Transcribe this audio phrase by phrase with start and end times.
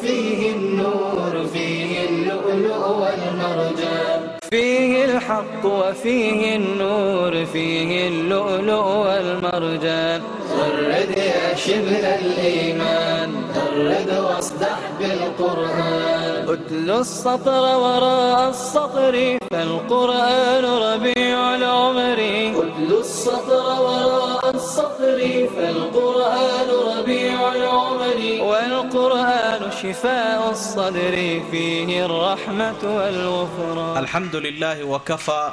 [0.00, 4.20] فيه النور فيه اللؤلؤ والمرجان
[4.50, 10.20] فيه الحق وفيه النور فيه اللؤلؤ والمرجان
[10.58, 22.18] غرد يا شبه الإيمان غرد واصدح بالقرآن أتل السطر وراء السطر فالقرآن ربيع العمر
[22.62, 31.14] أتل السطر وراء السطر فالقرآن ربيع العمر والقرآن شفاء الصدر
[31.50, 35.52] فيه الرحمة والغفران الحمد لله وكفى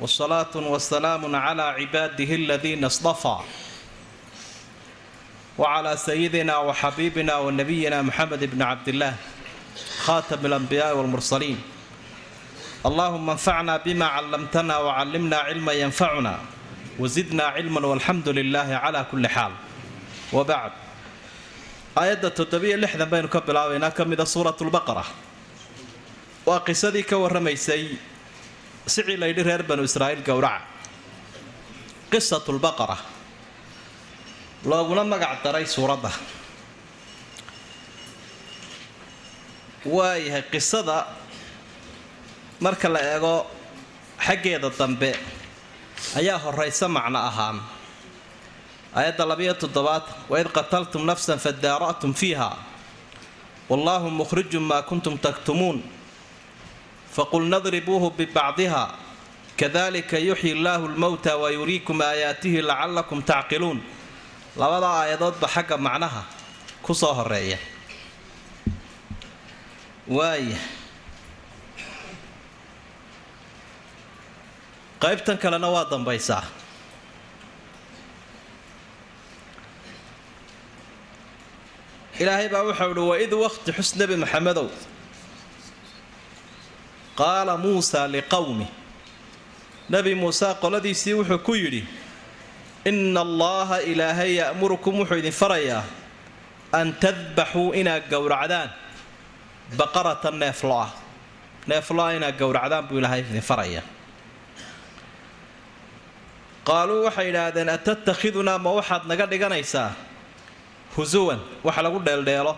[0.00, 3.36] والصلاة والسلام على عباده الذين اصطفى
[5.58, 9.14] وعلى سيدنا وحبيبنا ونبينا محمد بن عبد الله
[10.06, 11.58] khaatami alambiyaai walmursaliin
[12.88, 16.32] allaahuma anfacna bima callamtana wacallimnaa cilman yanfacuna
[17.02, 19.52] wasidnaa cilman walxamdu lilaahi calaa kulli xaal
[20.36, 20.72] wabacd
[22.00, 25.04] aayadda toddobiyo lixdan baynu ka bilaabaynaa ka mida suuratulbaqara
[26.48, 27.82] waa qisadii ka warramaysay
[28.94, 30.64] sicii la yidhi reer banu israa'iil gowraca
[32.12, 32.96] qisatulbaqara
[34.70, 36.10] looguna magac daray suuradda
[39.84, 41.06] waayahay qisada
[42.60, 43.46] marka la eego
[44.20, 45.16] xaggeeda dambe
[46.16, 47.60] ayaa horaysa macno ahaan.
[48.94, 52.50] Aayadda labayo toddobaad waid qataltum nafsan fadaara'tum fiiha
[53.70, 55.78] wallaahu mukhrijun maa kuntum taktumuun
[57.14, 58.82] faqulna idribuuhu bibacdiha
[59.56, 63.80] kadalika yuxyi illaahu lmowta wayuriikum aayaatihi lacallakum tacqiluun.
[64.56, 66.22] Labada aayadoodba xagga macnaha
[66.82, 67.58] ku soo horreeya
[70.16, 70.58] waaya
[75.02, 76.44] qaybtan kalena waa dambaysaa.
[82.20, 84.68] Ilaahay baa wuxuu ihi waid waqti xus nebi maxamedow
[87.20, 88.66] qaala muusaa liqowmi
[89.92, 91.82] nebi muuse qoladiisii wuxuu ku yidhi
[92.90, 95.82] inna allaaha ilaahay ya'murukum wuxuu idin farayaa
[96.78, 98.68] an tadbaxuu inaad gowracdaan
[99.78, 100.90] baqaratan neeflo-ah
[101.70, 103.82] neeflo-ah inaad gowracdaan buu ilaahay idin farayaa.
[106.68, 109.90] Qaaluu waxay idhaahdeen atattakhidunaa ma waxaad naga dhiganaysaa?
[110.96, 112.54] Husuwan wax lagu dheeldheelo.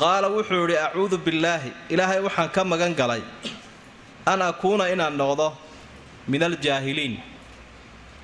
[0.00, 3.22] Qaala wuxuu idhi acuudu billaahi ilaahay waxaan ka magan galay
[4.26, 5.46] an akuuna inaan noqdo
[6.28, 7.14] min aljaahiliin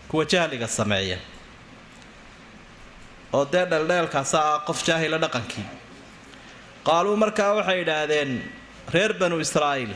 [0.08, 1.18] kuwa jahliga sameeya.
[3.32, 5.66] Oo dee dheeldheelkaasa ah qof jaahila dhaqankii
[6.90, 8.32] qaaluu markaa waxay idhaahdeen
[8.94, 9.92] reer banu israa'iil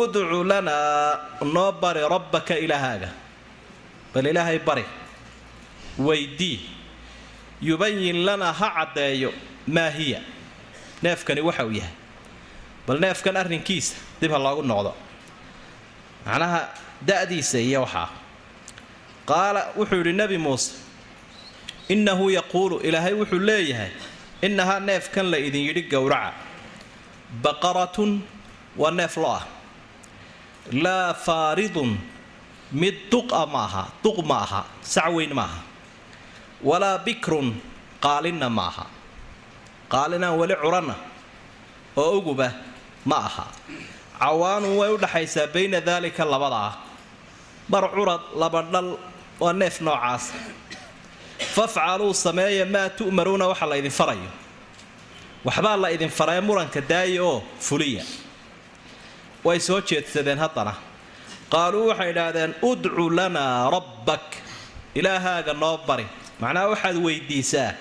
[0.00, 3.08] udcu lanaa noo bari rabbaka ilaahaaga
[4.14, 4.84] bal ilaahay bari
[6.06, 6.58] weydii
[7.68, 9.30] yubayin lanaa ha caddeeyo
[9.74, 10.20] maa hiya
[11.02, 11.94] neefkani waxa uu yahay
[12.86, 14.92] bal neefkan arrinkiisa dib ha loogu noqdo.
[16.26, 16.60] Macnaha
[17.08, 18.08] da'diisa iyo waxaa
[19.30, 20.68] qaala wuxuu yidhi nebi muuse
[21.94, 23.90] innahu yaquulu ilaahay wuxuu leeyahay
[24.46, 26.32] innahaa neefkan la idin yidhi gowraca
[27.44, 28.10] baqaratun
[28.80, 29.44] waa neef lo ah.
[30.84, 31.90] Laa faaridun
[32.80, 34.60] mid duqa ma aha duq ma aha
[34.92, 35.60] sac weyn ma aha.
[36.68, 37.48] Walaa bikrun
[38.04, 38.86] qaalinna ma aha.
[39.92, 40.94] Qaalinaan weli curanna
[42.02, 42.48] oo uguba
[43.10, 43.44] ma aha.
[44.22, 46.74] Cawaanun way u dhaxaysaa bayna daalika labada ah.
[47.72, 48.88] Mar curad laba dhal
[49.42, 50.24] waa neef noocaas
[51.56, 54.30] fafcaluu sameeya maa tu'maruuna waxa la idin farayo.
[55.44, 58.04] Waxbaa la idin faree muranka daaya oo fuliya.
[59.44, 60.74] Way soo jeedsadeen haddana.
[61.52, 64.26] Qaaluu waxay idhaahdeen udcu lanaa rabbak
[64.94, 66.06] ilaahaaga noo bari.
[66.40, 67.72] Macnaha waxaad weydiisaa.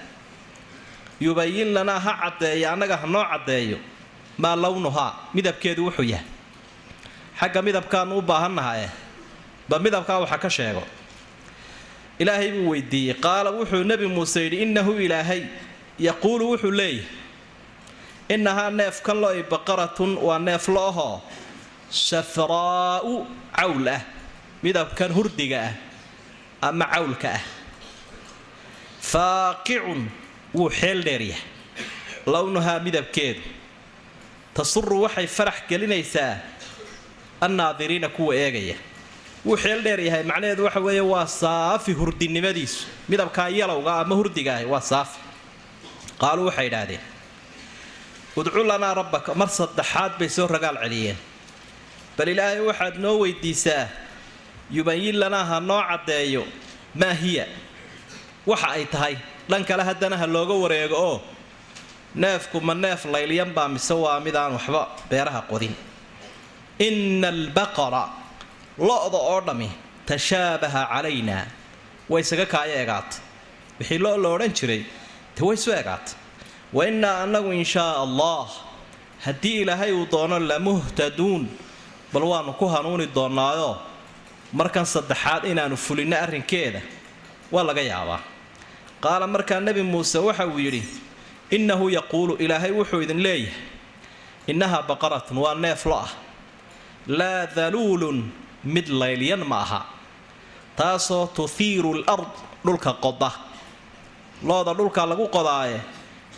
[1.22, 3.78] Yubayin lanaa ha caddeeyo annaga ha noo caddeeyo.
[4.42, 6.26] Maa lownuhaa midabkeedu wuxuu yahay.
[7.40, 8.90] Xagga midabkaanu u baahannahae
[9.70, 10.84] ba midabkaa waxa ka sheego
[12.22, 13.16] ilaahay buu weydiiyey.
[13.26, 15.44] Qaala wuxuu nebi muuse yidhi innahu ilaahay.
[16.08, 17.06] Yaquulu wuxuu leeyahay
[18.34, 21.16] innahaa neefkan lo'i baqaratun waa neef lo'ahoo
[21.92, 23.14] shafraa'u
[23.58, 24.02] cawl ah
[24.64, 25.74] midabkan hurdiga ah
[26.70, 27.44] ama cawlka ah.
[29.12, 30.02] Faaqicun
[30.56, 31.44] wuu xeel dheeryahay
[32.34, 33.42] lownuhaa midabkeedu
[34.56, 36.34] tasuru waxay farax gelinaysaa
[37.46, 38.76] annaadiriina kuwa eegaya
[39.46, 40.24] wuu xeel dheer yahay.
[40.24, 42.86] Macnaheedu waxa weeye waa saafi hurdinimadiisu.
[43.10, 45.20] Midabkaa yalowga ama hurdiga ahi waa saafi.
[46.22, 47.02] Qaaluu waxay idhaahdeen
[48.38, 51.18] udcu lanaa rabbaka mar saddexaad bay soo ragaal celiyeen.
[52.18, 53.88] Bal ilaahay waxaad noo weydiisaa
[54.72, 56.44] yubayin lanaa ha noo caddeeyo
[56.96, 57.46] maa hiya.
[58.48, 59.16] Waxa ay tahay
[59.50, 61.18] dhan kale haddana ha looga wareego oo
[62.16, 65.74] neefku ma neef laylyan baa mise waa midaan waxba beeraha qodin.
[66.80, 68.04] Inna albaqara
[68.78, 69.70] lo-da oo dhammi
[70.08, 71.46] tashaabaha calaynaa
[72.10, 73.20] way isaga kaaya egaatay
[73.80, 74.82] wixii lo la odhan jiray
[75.36, 76.16] te way isu egaatay
[76.76, 78.48] wa innaa annagu in shaa allah
[79.26, 81.44] haddii ilaahay uu doono lamuhtaduun
[82.14, 83.76] bal waannu ku hanuuni doonnaayoo
[84.60, 86.82] markan saddexaad inaannu fulinno arrinkeeda
[87.52, 88.20] waa laga yaabaa.
[89.04, 90.84] Qaala markaa nebi muuse waxa uu yidhi
[91.56, 93.56] innahu yaquulu ilaahay wuxuu idin leeyahay
[94.52, 96.12] innahaa baqaratun waa neef lo ah
[97.08, 98.20] laa daluulun
[98.64, 99.82] mid laylyan ma aha.
[100.78, 102.28] Taasoo tuhiiru lard
[102.66, 103.32] dhulka qoda.
[104.44, 105.80] Looda dhulka lagu qodaaye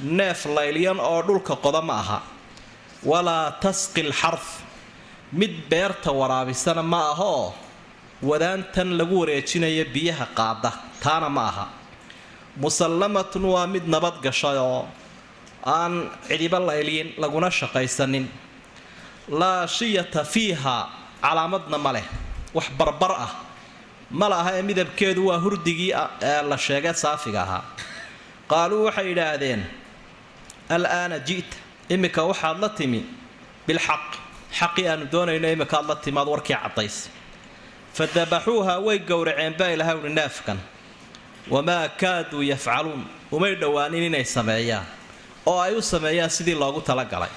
[0.01, 2.19] neef laylyan oo dhulka qoda ma aha.
[3.05, 4.61] Walaa tasqi lxarf
[5.33, 7.53] mid beerta waraabisana ma ahoo
[8.23, 10.71] wadaantan lagu wareejinaya biyaha qaada
[11.03, 11.65] taana ma aha.
[12.57, 14.87] Musallamatun waa mid nabad gashay oo
[15.65, 18.25] aan cidiba laylyin laguna shaqaysanin.
[19.29, 20.77] Laa shiyata fiiha
[21.23, 22.03] calaamadna ma leh.
[22.53, 23.31] Wax barbar ah.
[24.19, 25.91] Ma laha ee midabkeedu waa hurdigii
[26.21, 27.63] ee la sheegay saafiga ahaa.
[28.51, 29.61] Qaaluu waxay idhaahdeen
[30.75, 31.57] alaana ji'ta
[31.93, 33.01] iminka waxaad la timi
[33.67, 34.05] bilxaq.
[34.59, 36.97] Xaqii aanu doonayno iminkaad la timaad warkii caddays.
[37.95, 40.59] Fa dabaxuuha way gowraceen baa ilahay uhi neefkan.
[41.53, 43.01] Wamaa kaaduu yafcaluun.
[43.31, 44.85] Umay dhowaanin inay sameeyaan.
[45.45, 47.29] Oo ay u sameeyaan sidii loogu talagalay.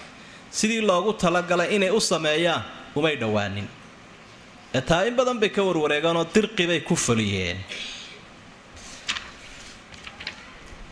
[0.50, 2.62] Sidii loogu talagalay inay u sameeyaan
[2.96, 3.66] umay dhowaanin
[4.82, 7.58] taa in badan bay ka warwareegeenoo dirqi bay ku fuliyeen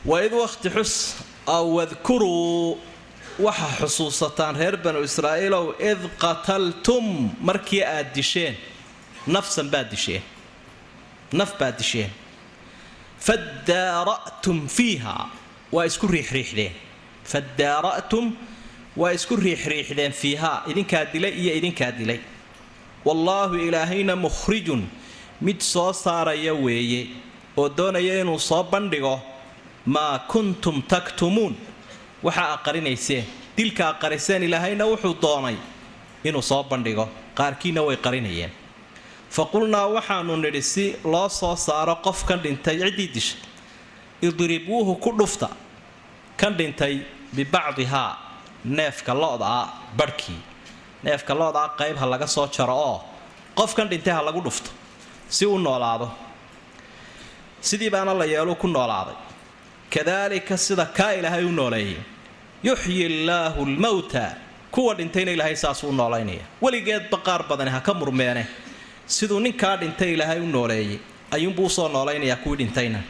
[0.04, 0.94] waid wakhti xus
[1.46, 2.78] aw wadkuruu
[3.38, 8.54] waxa xusuusataan reer banu israa'iilow id qataltum markii aad disheen
[9.26, 10.22] nafsan baad disheen
[11.32, 12.10] naf baad disheen.
[13.26, 15.16] Fadaara'tum fiiha
[15.72, 16.74] waa isku riixriixdeen
[17.32, 18.26] fadaara'tum
[18.96, 22.20] waa isku riixriixdeen fiihaa idinkaa dilay iyo idinkaa dilay
[23.04, 24.86] wallaahu ilaahayna mukhrijun.
[25.40, 27.06] Mid soo saaraya weeye
[27.56, 29.20] oo doonaya inuu soo bandhigo
[29.86, 31.54] maa kuntum taktumuun
[32.22, 33.24] waxaa aqarinayseen
[33.56, 35.56] dilka aqariseen ilaahayna wuxuu doonay
[36.24, 37.08] inuu soo bandhigo.
[37.34, 38.50] Qaarkiina way qarinayeen.
[39.30, 43.40] Fa qulnaa waxaanu nidhi si loo soo saaro qof kan dhintay ciddii dishay.
[44.22, 45.48] Idribuuhu ku dhufta.
[46.36, 47.00] Kan dhintay
[47.34, 48.16] bibacdihaa
[48.64, 50.38] neefka lo-daa barhkii
[51.04, 52.98] neefka lo-daa qayb ha laga soo jaro oo
[53.58, 54.70] qofkan dhintay ha lagu dhufto
[55.28, 56.08] si u noolaado.
[57.60, 59.14] Sidii baana la yeelu ku noolaaday.
[59.90, 61.96] Kadaalika sida kaa ilaahay u nooleeyay.
[62.62, 64.36] Yuxyi illaahu lmowta
[64.70, 66.44] kuwa dhintayna ilaahay saasuu noolaynaya.
[66.62, 68.46] Weligeedba qaar badani ha ka murmeene.
[69.06, 70.98] Siduu ninkaa dhintay ilaahay u nooleeyay
[71.30, 73.00] ayuunbuu u soo noolaynayaa kuwii dhintayna.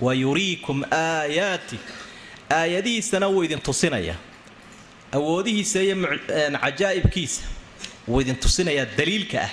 [0.00, 1.78] Wa yuriikum aayaati.
[2.50, 4.14] Aayadihiisana wuu idin tusinaya
[5.16, 5.94] awoodihiisa iyo
[6.64, 7.42] cajaa'ibkiisa
[8.08, 9.50] wuu idin tusinayaa daliilka ah.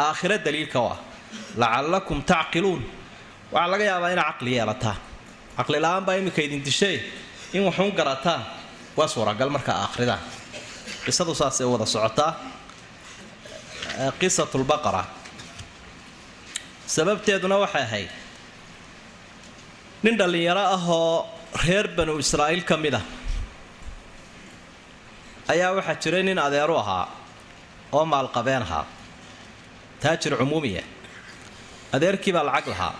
[0.00, 0.98] Aakhiro daliilka u ah
[1.60, 2.82] lacallakum tacqiluun.
[3.52, 4.96] Waxaa laga yaabaa inaa caqli yeelataan.
[5.56, 6.96] Caqli la'aan baa iminka idin dishay
[7.56, 8.42] in waxuun garataan
[8.96, 10.22] waa suuragal markaa akhridaan
[11.04, 12.32] qisadu saasay wada socotaa.
[14.20, 15.02] Qisatulbaqara
[16.94, 18.10] sababteeduna waxay ahayd
[20.04, 21.26] nin dhallinyaro ah oo
[21.66, 23.04] reer banu israa'iil ka mid ah
[25.52, 27.08] ayaa waxaa jiray nin adeeru ahaa
[27.92, 28.84] oo maalqabeen ahaa.
[30.00, 30.82] Taajir cumuumiya
[31.92, 32.94] adeerkii baa lacag lahaa.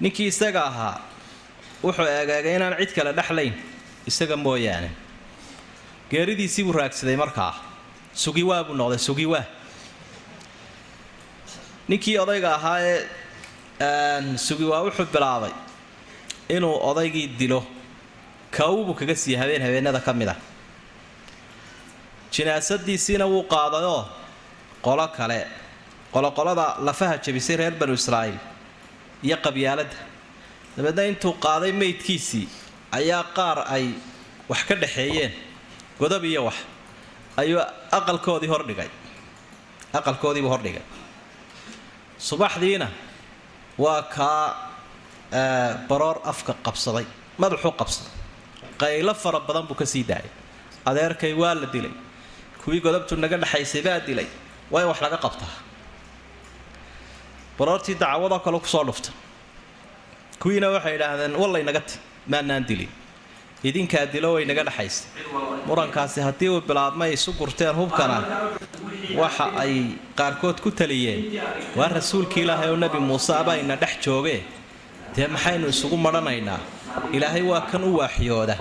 [0.00, 0.94] Ninkii isaga ahaa
[1.84, 3.54] wuxuu eegeegay inaan cid kale dhexlayn
[4.06, 4.90] isaga mooyaane.
[6.10, 7.52] Geeridiisii buu raagsaday markaa.
[8.14, 9.44] Sugiwaa buu noqday sugiwaa
[11.88, 15.52] ninkii odayga ahaa ee sugiwaa wuxuu bilaabay
[16.48, 17.60] inuu odaygii dilo.
[18.50, 20.36] Kawbuu kaga siiya habeen habeenada ka mid ah
[22.36, 24.02] jinaasadiisiina wuu qaadayoo
[24.86, 25.40] qolo kale.
[26.14, 28.38] Qoloqolada lafaha jabisay reer banu israa'iil
[29.26, 29.96] iyo qabyaaladda.
[30.76, 32.46] Dabeedna intuu qaaday meydkiisii
[32.98, 33.84] ayaa qaar ay
[34.50, 35.32] wax ka dhaxeeyeen.
[36.00, 36.54] Godob iyo wax
[37.40, 37.60] ayuu
[37.98, 38.88] aqalkoodii hordhigay
[39.98, 40.82] aqalkoodiibuu hordhigay
[42.28, 42.88] subaxdiina
[43.84, 44.72] waa kaa
[45.88, 47.06] baroor afka qabsaday
[47.42, 48.12] madaxuu qabsaday.
[48.82, 50.30] Qaylo fara badan buu ka sii daayay.
[50.84, 51.92] Adeerkay waa la dilay
[52.66, 54.26] kuwii godobtu naga dhexaysay baa dilay.
[54.70, 55.52] Waa in wax laga qabtaa.
[57.58, 59.10] Baroortii dacwadoo kale ku soo dhufta
[60.40, 61.94] kuwiina waxay idhaahdeen wallaynaga ti
[62.28, 62.90] maanaan dilin.
[63.64, 65.06] Idinkaa dilo way naga dhexaysay
[65.66, 68.18] murankaasi haddii uu bilaabmay isu gurteen hubkana
[69.16, 71.40] waxa ay qaarkood ku taliyeen.
[71.76, 74.42] Waa rasuulkii ilaahay oo nebi muuse abayna dhex joogee.
[75.16, 76.60] Dee maxaynu isugu madhanaynaa
[77.12, 78.56] ilaahay waa kan u waaxyooda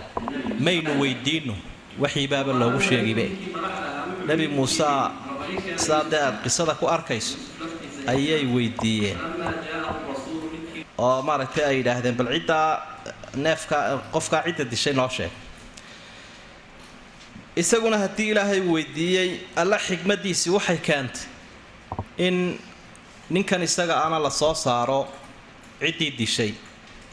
[0.59, 1.55] maynu weydiinno
[2.01, 3.25] waxiibaaba loogu sheegibe
[4.27, 4.83] nebi muuse
[5.83, 7.37] sidaa dee aad qisada ku arkayso
[8.11, 9.17] ayay weydiiyeen.
[10.97, 12.69] Oo maaragtay ay yidhaahdeen bal ciddaa
[13.45, 13.77] neefka
[14.13, 15.31] qofkaa cidda dishay noo sheeg.
[17.55, 21.23] Isaguna haddii ilaahay weydiiyey alla xikmaddiisii waxay keentay
[22.17, 22.59] in
[23.29, 25.07] ninkan isaga ana la soo saaro
[25.79, 26.51] ciddii dishay.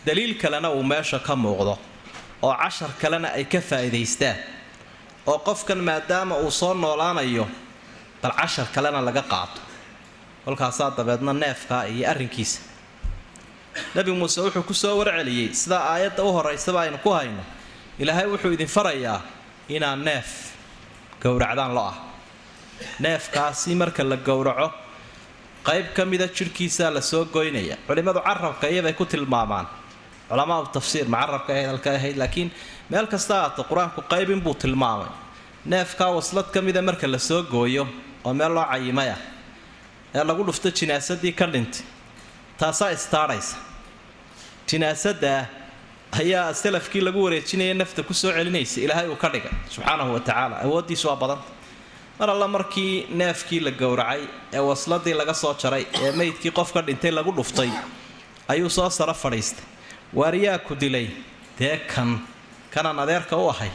[0.06, 1.78] Daliil kalena uu meesha ka muuqdo
[2.42, 4.36] oo cashar kalena ay ka faa'iidaystaan
[5.26, 7.46] oo qofkan maadaama uu soo noolaanayo
[8.22, 9.60] bal cashar kalena laga qaato.
[10.44, 12.60] Kolkaasaa dabeedna neefka iyo arrinkiisa.
[13.94, 17.42] Nebi muuse wuxuu ku soo warceliyey sidaa aayadda u horaysaba aynu ku hayno.
[17.98, 19.20] Ilaahay wuxuu idin farayaa
[19.68, 20.28] inaa neef
[21.22, 21.96] gowracdaan lo ah.
[23.00, 24.68] Neefkaasi marka la gowraco
[25.68, 27.76] qayb ka mida jidhkiisaa la soo goynaya.
[27.86, 29.66] Culimmadu carabka iyabay ku tilmaamaan
[30.32, 32.48] culamaau tafsiir ma carabka ahayd halka ahayd laakiin
[32.92, 35.10] meel kasta aata qur'aanku qaybinbuu tilmaamay.
[35.72, 37.84] Neefkaa waslad ka mida marka la soo gooyo
[38.26, 39.20] oo meel loo cayimay ah
[40.16, 41.82] ee lagu dhufto jinaasadii ka dhintay
[42.60, 43.56] taasaa istaadhaysa
[44.68, 45.40] jinaasadaa
[46.20, 50.56] ayaa salafkii lagu wareejinaya nafta ku soo celinaysa ilaahay uu ka dhigay subxaanahu wa tacaala.
[50.66, 51.48] Awooddiisu waa badanta
[52.18, 54.22] mar alla markii neefkii la gowracay
[54.56, 57.70] ee wasladii laga soo jaray ee meydkii qof ka dhintay lagu dhuftay
[58.52, 59.64] ayuu soo saro fadhiistay
[60.14, 61.08] waariyaa ku dilay
[61.58, 62.20] dee kan
[62.74, 63.70] kanaan adeerka u ahay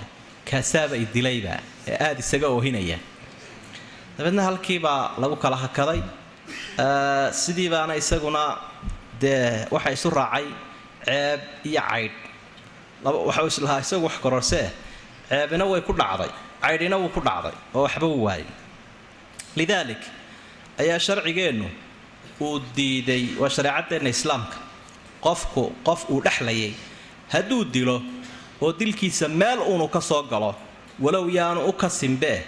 [0.50, 1.56] kaasaaba i dilayba
[1.88, 2.98] ee aada isaga oohinaya
[4.18, 6.02] dabeedna halkiibaa lagu kala hakaday
[7.42, 8.44] sidii baana isaguna
[9.22, 10.46] dee waxa isu raacay
[11.08, 12.18] ceeb iyo caydh.
[13.28, 14.68] Waxau islahaa isagu wax kororsee
[15.30, 16.32] ceebina way ku dhacday
[16.64, 18.46] caydhina wuu ku dhacday oo waxba u waayay.
[19.58, 20.02] Lidaalik
[20.82, 21.68] ayaa sharcigeennu
[22.46, 24.58] uu diiday waa shareecadeenna islaamka
[25.26, 26.74] qofku qof uu dhexlayay
[27.34, 28.02] hadduu dilo
[28.62, 30.56] oo dilkiisa meel uunu ka soo galo
[31.00, 32.44] walow yaanu u ka simbee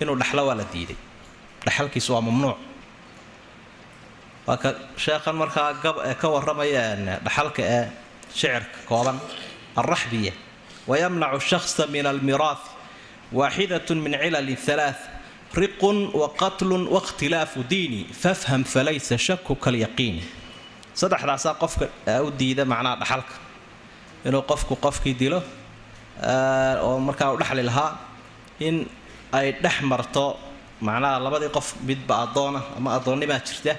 [0.00, 0.96] inuu dhexlo waa la diiday.
[1.64, 2.58] Dhexalkiisu waa mamnuuc.
[4.46, 6.82] Waa sheekhan markaa gab ee ka warramaya
[7.24, 7.84] dhaxalka ee
[8.34, 9.18] shicirka kooban
[9.80, 10.32] alraxbiya
[10.86, 12.64] wayamnacu shakhsa min almiraath
[13.32, 15.02] waaxidat min cilali halaath
[15.62, 20.22] riqun waqatlun waاkhtilaafu diini fafham falaysa shakuka alyaqiini
[21.00, 21.86] saddexdaasaa qofka
[22.26, 23.34] u diida macnaha dhaxalka.
[24.26, 25.40] Inuu qofku qofkii dilo
[26.86, 27.90] oo markaa u dhexli lahaa
[28.66, 28.76] in
[29.38, 30.24] ay dhex marto
[30.88, 33.72] macnaha labadii qof midba addoona ama addoonnimaa jirta.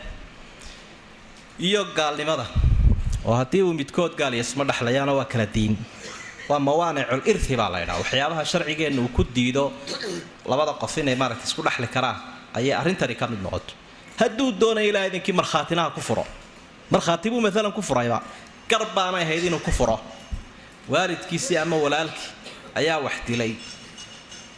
[1.67, 2.45] Iyo gaalnimada
[3.27, 5.75] oo haddii uu midkood gaaliya isma dhexlayaana waa kala diin.
[6.49, 9.63] Waa mawaanicul irhi baa la ydhaha waxyaabaha sharcigeenna uu ku diido
[10.51, 12.17] labada qof inay maaragta isku dhexli karaan
[12.57, 13.73] ayay arrintani ka mid noqoto.
[14.19, 16.23] Hadduu doonaya ilaa idinkii markhaatinaha ku furo
[16.91, 18.21] markhaati buu maalan ku furayba
[18.69, 19.99] gar baanay ahayd inuu ku furo.
[20.89, 22.29] Waalidkiisii ama walaalkii
[22.75, 23.53] ayaa wax dilay.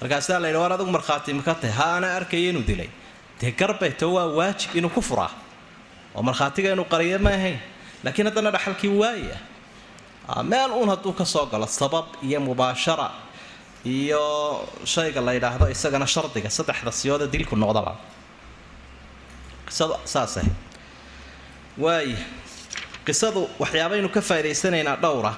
[0.02, 2.90] Markaasaa la yidhi war adigu markhaati maka tahay ha ana arkaya inuu dilay.
[3.42, 5.32] Dee garbayto waa waajib inuu ku furaa.
[6.16, 7.60] Oo markhaatiga inuu qariyo ma ahayn.
[8.04, 9.38] Laakiin haddana dhaxalkii waaya
[10.46, 13.10] meel uun hadduu ka soo galo sabab iyo mubaashara
[13.86, 14.22] iyo
[14.86, 17.96] shayga la yidhaahdo isagana shardiga saddexda siyooda dilku noqdaba.
[20.06, 20.54] Saas ahayd
[21.84, 22.18] waaya
[23.06, 25.34] qisadu waxyaabaynu ka faa'idaysanaynaa dhowra.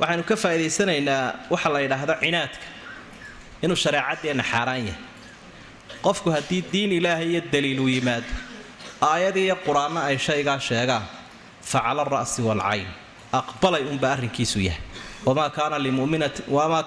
[0.00, 2.66] Waxaynu ka faa'idaysanaynaa waxa la yidhaahdo cinaadka.
[3.64, 5.00] Inuu shareecadeenna xaaraan yahay.
[6.04, 8.26] Qofku haddii diin ilaahay iyo daliiluu yimaado
[9.10, 11.04] aayad iyo qur'aanno ay shaygaa sheegaan.
[11.70, 12.86] Fa cala alra'si waalcayn
[13.32, 14.82] aqbalay unba arrinkiisu yahay.
[15.26, 15.50] Wamaa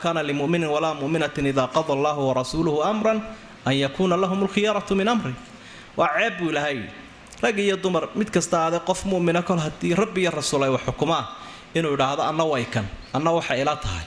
[0.02, 3.20] kaana limuminin walaa muminatin idaa qada allahu warasuuluhu amran
[3.66, 5.34] an yakuuna lahum lkhiyaratu min amri.
[5.98, 6.80] Waa ceeb buu ilahay
[7.44, 10.82] rag iyo dumar mid kasta aade qof mumina kol haddii rabbi iyo rasuul ay wax
[10.90, 11.26] xukumaan
[11.78, 12.86] inuu idhaahdo anna way kan
[13.18, 14.06] anna waxay ila tahay.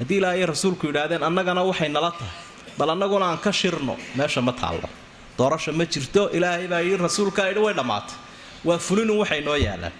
[0.00, 2.36] Haddii ilaaha iyo rasuulku yidhaahdeen annagana waxay nala tahay
[2.78, 4.88] bal annaguna aan ka shirno meesha ma taallo.
[5.38, 8.16] Doorasha ma jirto ilaahay baa yidhi rasuulkaa idhi way dhammaatay.
[8.68, 9.92] Waa fulinu waxay noo yaalaan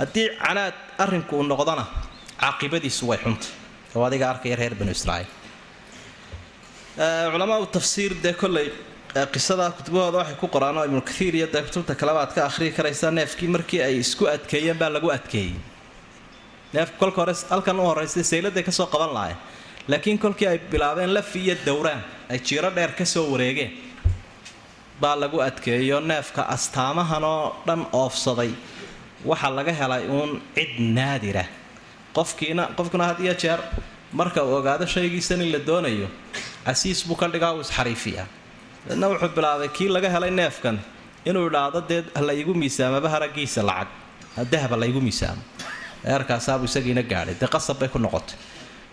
[0.00, 1.84] haddii canaad arrinku uu noqdona
[2.42, 3.46] caaqibadiisu way xunta
[3.96, 5.30] oo adiga arkaya reer banu israa'iil.
[7.32, 8.68] Culamaau tafsiir dee kolley
[9.14, 12.72] qisada kutubahooda waxay ku qoraan oo ibnu kathiir iyo dee kutubta kaleba aad ka akhriyi
[12.72, 15.52] karaysaa neefkii markii ay isku adkeeyeen baa lagu adkeeyey.
[16.72, 19.36] Neefku kolka hore halkan u horraysay sayladay ka soo qaban lahayn
[19.88, 22.00] laakiin kolkii ay bilaabeen lafi iyo dowraan
[22.30, 23.72] ay jiiro dheer ka soo wareegeen
[25.00, 28.52] baa lagu adkeeyo neefka astaamahanoo dhan oofsaday.
[29.24, 31.44] Waxaa laga helay uun cid naadira
[32.16, 33.60] qofkiina qofkuna had iyo jeer
[34.12, 36.08] marka uu ogaado shaygiisan in la doonayo
[36.64, 38.26] casiis buu ka dhigaa uu isxariifiyaa
[38.88, 40.76] dadna wuxuu bilaabay kii laga helay neefkan
[41.28, 43.88] inuu idhaahdo dee la igu miisaamaba haragiisa lacag.
[44.52, 45.42] Dahaba la igu miisaamo.
[46.12, 47.34] Eerkaasaabuu isagiina gaadhay.
[47.40, 48.36] Dee qasab bay ku noqotay.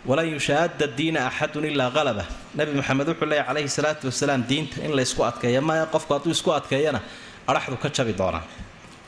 [0.06, 2.24] Walan yushaada diina axadun ilaa qalaba
[2.56, 6.32] nabi maxamed wuxuu leeya calayhi salaatu wasalaam diinta in la ysku adkeeya maya qofku hadduu
[6.38, 7.00] isku adkeeyana
[7.48, 8.44] adhaxdu ka jabi doonaa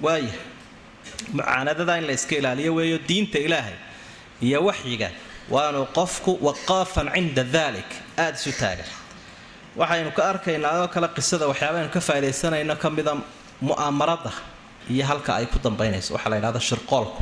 [0.05, 0.33] waaya
[1.33, 3.77] mucaanadada in la ilaaliyo weeyo diinta ilaahay
[4.41, 5.09] iyo waxyiga
[5.49, 8.89] waanu qofku waqaafan cinda dalik aada isu taagan
[9.79, 13.13] waxaynu ka arkaynaa oo kale qisada waxyaabaaynu ka faa'idaysanayno ka mida
[13.67, 14.31] mu'aamarada
[14.89, 16.13] iyo halka ay ku dambaynayso.
[16.15, 17.21] Waxaa la yidhahda shirqoolku.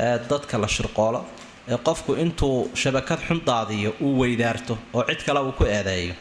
[0.00, 1.20] Ee dadka la shirqoolo
[1.68, 6.14] ee qofku intuu shabakad xun daadiyo uu weydaarto oo cid kale uu ku eedeeyo.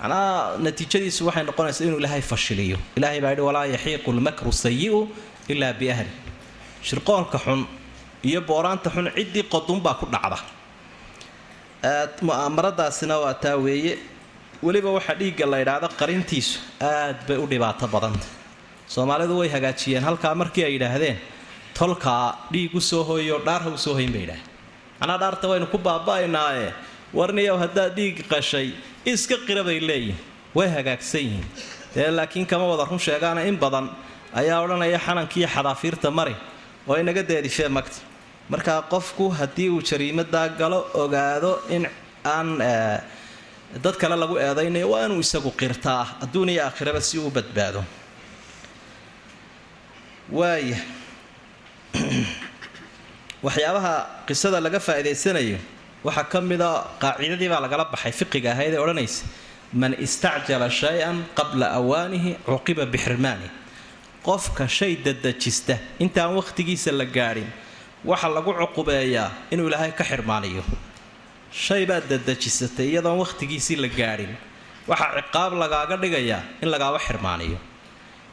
[0.00, 2.78] Macnaha natiijadiisu waxay noqonaysaa inuu ilaahay fashiliyo.
[2.98, 5.00] Ilaahay baa yidhi walaa yaxiiqu lmakru sayi'u
[5.52, 6.10] ilaa biahli.
[6.88, 7.60] Shirqoolka xun
[8.28, 10.38] iyo booraanta xun ciddii qodunbaa ku dhacda.
[12.26, 13.94] Mu'aamaradaasina waa taa weeye
[14.66, 16.58] weliba waxaa dhiigga la yidhaahdo qarintiisu
[16.90, 18.26] aad bay u dhibaato badanta
[18.94, 21.18] soomaalidu way hagaajiyeen halkaa markii ay yidhaahdeen
[21.78, 24.46] tolkaa dhiig u soo hooyo dhaarha u soo hoyn bay yidhaaheen
[25.00, 26.68] macnaa dhaarta waynu ku baaba'aynaaye
[27.18, 28.68] warniyow haddaad dhiig qashay
[29.12, 30.18] iska qira bay leeyihiin
[30.56, 31.46] way hagaagsan yihiin.
[31.94, 33.86] Dee laakiin kama wada run sheegaana in badan
[34.40, 36.34] ayaa odhanaya xanankiiyo xadaafiirta mari
[36.88, 37.98] oo inaga deedifee magta
[38.52, 41.84] markaa qofku haddii uu jariimadaa galo ogaado in
[42.34, 42.48] aan
[43.76, 47.84] dad kale lagu eedaynayo waa inuu isagu qirtaa adduun iyo aakhiraba si uu badbaado.
[50.32, 50.80] Waaya
[53.44, 55.58] waxyaabaha qisada laga faa'iidaysanayo
[56.04, 59.28] waxaa ka mida qaacidadii baa lagala baxay fiqiga ahayd ee odhanaysa
[59.72, 63.50] man istacjala shay-an qabla awaanihi cuqiba bixirmaani.
[64.24, 67.52] Qofka shay dadejista intaan wakhtigiisa la gaadhin
[68.04, 70.64] waxa lagu cuqubeeyaa inuu ilaahay ka xirmaaniyo
[71.52, 74.32] shay baad dadejisatay iyadoon wakhtigiisii la gaadhin
[74.90, 77.58] waxaa ciqaab lagaaga dhigayaa in lagaaba xirmaaniyo.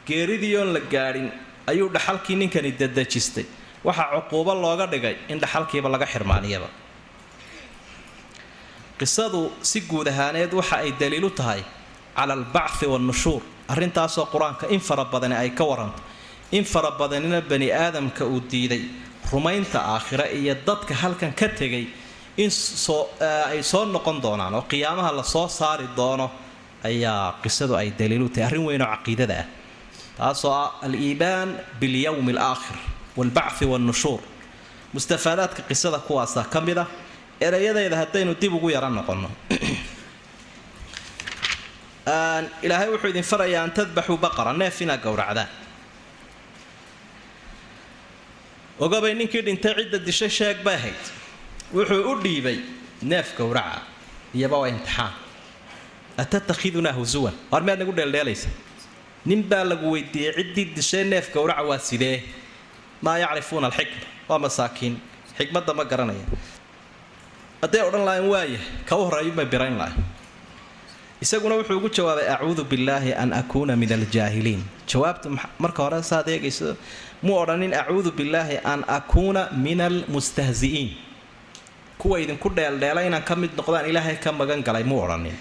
[0.06, 1.28] Geeridii oon la gaadhin
[1.70, 3.44] ayuu dhaxalkii ninkani dadejistay
[3.84, 6.68] waxaa cuquubo looga dhigay in dhaxalkiiba laga xirmaaniyaba.
[8.98, 11.62] Qisadu si guud ahaaneed waxa ay daliilu tahay
[12.16, 16.00] cala albacthi wannushuur arrintaasoo qur'aanka in fara badani ay ka waranto
[16.52, 18.82] in fara badanina bani aadamka uu diiday
[19.32, 21.86] rumaynta aakhira iyo dadka halkan ka tegay
[22.36, 26.30] in soo ay soo noqon doonaan oo qiyaamaha la soo saari doono
[26.84, 29.46] ayaa qisadu ay daliilu tahay arrin weyn oo caqiidada ah.
[30.16, 32.76] Taasoo ah al-iibaan bilyowmi alaakhir
[33.16, 34.20] waalbacthi wannushuur.
[34.92, 36.88] Mustafaadaadka qisada kuwaasa ka mid ah
[37.40, 39.30] erayadeeda haddaynu dib ugu yara noqonno.
[42.62, 45.48] Ilaahay wuxuu idin farayaa an tadbaxuu baqara neef inaad gowracdaan
[48.78, 51.02] ogabay ninkii dhintay cidda dishay sheeg bay ahayd
[51.74, 52.58] wuxuu u dhiibay
[53.02, 53.80] neef gowraca
[54.34, 55.12] iyaba waa imtixaan.
[56.16, 58.48] Atatakhidunaa husuwan waar miyaad nagu dheeldheelaysa?
[59.26, 62.22] Nin baa lagu weydiiyey ciddii dishay neef gowraca waa sidee?
[63.02, 64.06] Maa yacrifuuna alxikma.
[64.28, 64.94] Waa masaakiin.
[65.38, 66.24] Xikmadda ma garanaya.
[67.62, 70.04] Hadday odhan lahayn waaya ka u horreeyumay birayn lahayn
[71.20, 74.62] isaguna wuxuu ugu jawaabay acuudu billaahi an akuuna min aljaahiliin.
[74.86, 76.76] Jawaabta marka hore saad eegayso
[77.22, 80.90] muu odhanin acuudu billaahi an akuuna min almustahzi'iin
[81.98, 85.36] kuwa idinku dheeldheela inaan ka mid noqdaan ilaahay ka magan galay muu odhanin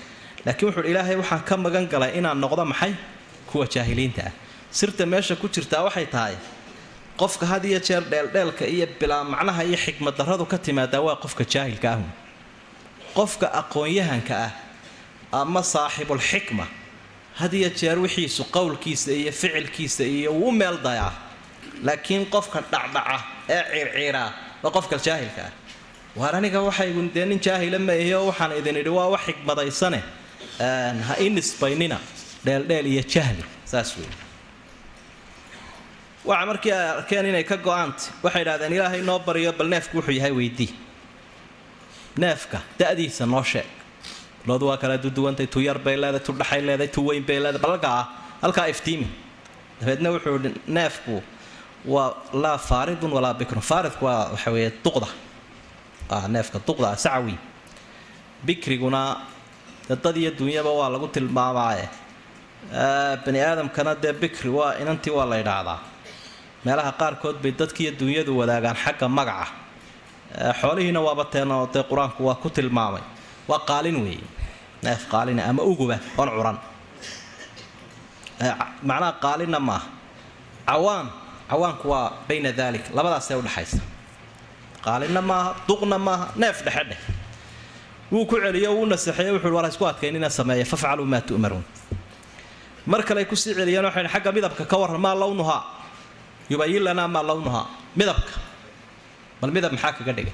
[0.45, 2.93] laakiin wuxuu ilaahay waxaan ka magan galay inaan noqdo maxay?
[3.49, 4.31] Kuwa jaahiliinta ah.
[4.71, 6.35] Sirta meesha ku jirtaa waxay tahay
[7.17, 11.43] qofka had iyo jeer dheeldheelka iyo bilaa macnaha iyo xikmad darradu ka timaadaa waa qofka
[11.53, 12.05] jaahilka ahu
[13.17, 14.51] qofka aqoon-yahanka ah
[15.41, 16.65] ama saaxibulxikma
[17.39, 21.13] had iyo jeer wixiisu qowlkiisa iyo ficilkiisa iyo wuu meel dayaa
[21.87, 23.17] laakiin qofka dhacdhaca
[23.49, 24.29] ee circiiraa
[24.63, 25.51] waa qofka jaahilka ah
[26.15, 29.99] waar aniga waxaygu dee nin jaahila ma ahi oo waxaan idin idhi waa wax xikmadaysane
[31.07, 31.29] ha i
[32.45, 34.07] dheeldheel iyo jahli saas wey
[36.25, 40.15] waxa markii ay arkeen inay ka go'aantay waxay idhahdeen ilaahay noo baryo bal neefku wuxuu
[40.17, 40.71] yahay weydii.
[42.17, 43.67] Neefka da-diisa noo sheeg.
[44.47, 47.61] Loodu waa kala duduwantay tu yar bay leedahay tu dhaxay leedahay tu weyn bay leedahay
[47.81, 48.05] bal
[48.41, 49.07] halkaa iftiimi.
[49.79, 51.21] Dabeedna wuxuu neefku
[51.85, 55.07] waa laa faaridun walaa bikrun faaridku waa waxa weeye duqda
[56.09, 57.35] ah neefka duqda ah sacawi
[58.45, 59.01] bikriguna
[59.89, 61.85] dad iyo dunyaba waa lagu tilmaamaaye.
[63.25, 65.79] Bani aadamkana dee bikri waa inantii waa la yidhaahdaa.
[66.65, 69.47] Meelaha qaarkood bay dadkiiyo dunyadu wadaagaan xagga magaca.
[70.61, 73.01] Xoolihiina waaba teenoo dee qur'aanku waa ku tilmaamay.
[73.47, 74.25] Waa qaalin weeye.
[74.83, 76.57] Neef qaalina ama uguba oon curan.
[78.83, 79.87] Macnaha qaalinna maaha.
[80.67, 81.07] Cawaan.
[81.49, 83.77] Cawaanku waa bayna dalik labadaasee udhexaysa
[84.85, 86.99] qaalinna maaha duqna maaha neef dhexedheh
[88.11, 91.63] wuu ku celiyo wuu naseexeeye wuxu war isku adkayn inaa sameeya fafcaluu maa tu'maruun.
[92.91, 95.61] Mar kale ku sii celiyeen waxay xagga midabka ka warran maa lawnuhaa?
[96.51, 97.65] Yubayin lanaa maa lawnuhaa?
[97.97, 98.33] Midabka.
[99.41, 100.33] Bal midab maxaa kaga dhigay?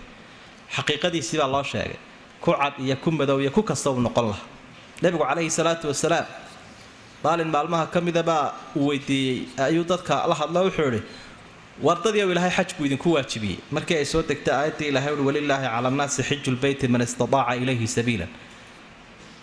[0.75, 1.95] Xaqiiqadiisii baa loo sheegay.
[2.43, 4.43] Ku cad iyo ku madow iyo ku kasta uu noqon laha.
[5.01, 6.25] Nebigu calayhi salaatu wasalaam
[7.23, 9.47] maalin maalmaha ka mida baa uu weydiiyey.
[9.57, 11.01] Ayuu dadka la hadlo wuxuu idhi
[11.85, 13.57] wardadii ow ilaahay xaj buu idinku waajibiyey.
[13.71, 17.87] Markii ay soo degtay aayaddii ilahay uhi walilaahi cala annaasi xiju lbeyti man istadaaca ilayhi
[17.87, 18.29] sabiilan.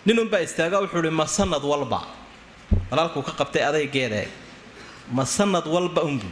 [0.05, 1.99] Ninunbaa istaaga wuxuu ihi ma sanad walba.
[2.91, 4.21] Walaalkuu ka qabtay adaygeeda
[5.11, 6.31] ma sanad walba unbuu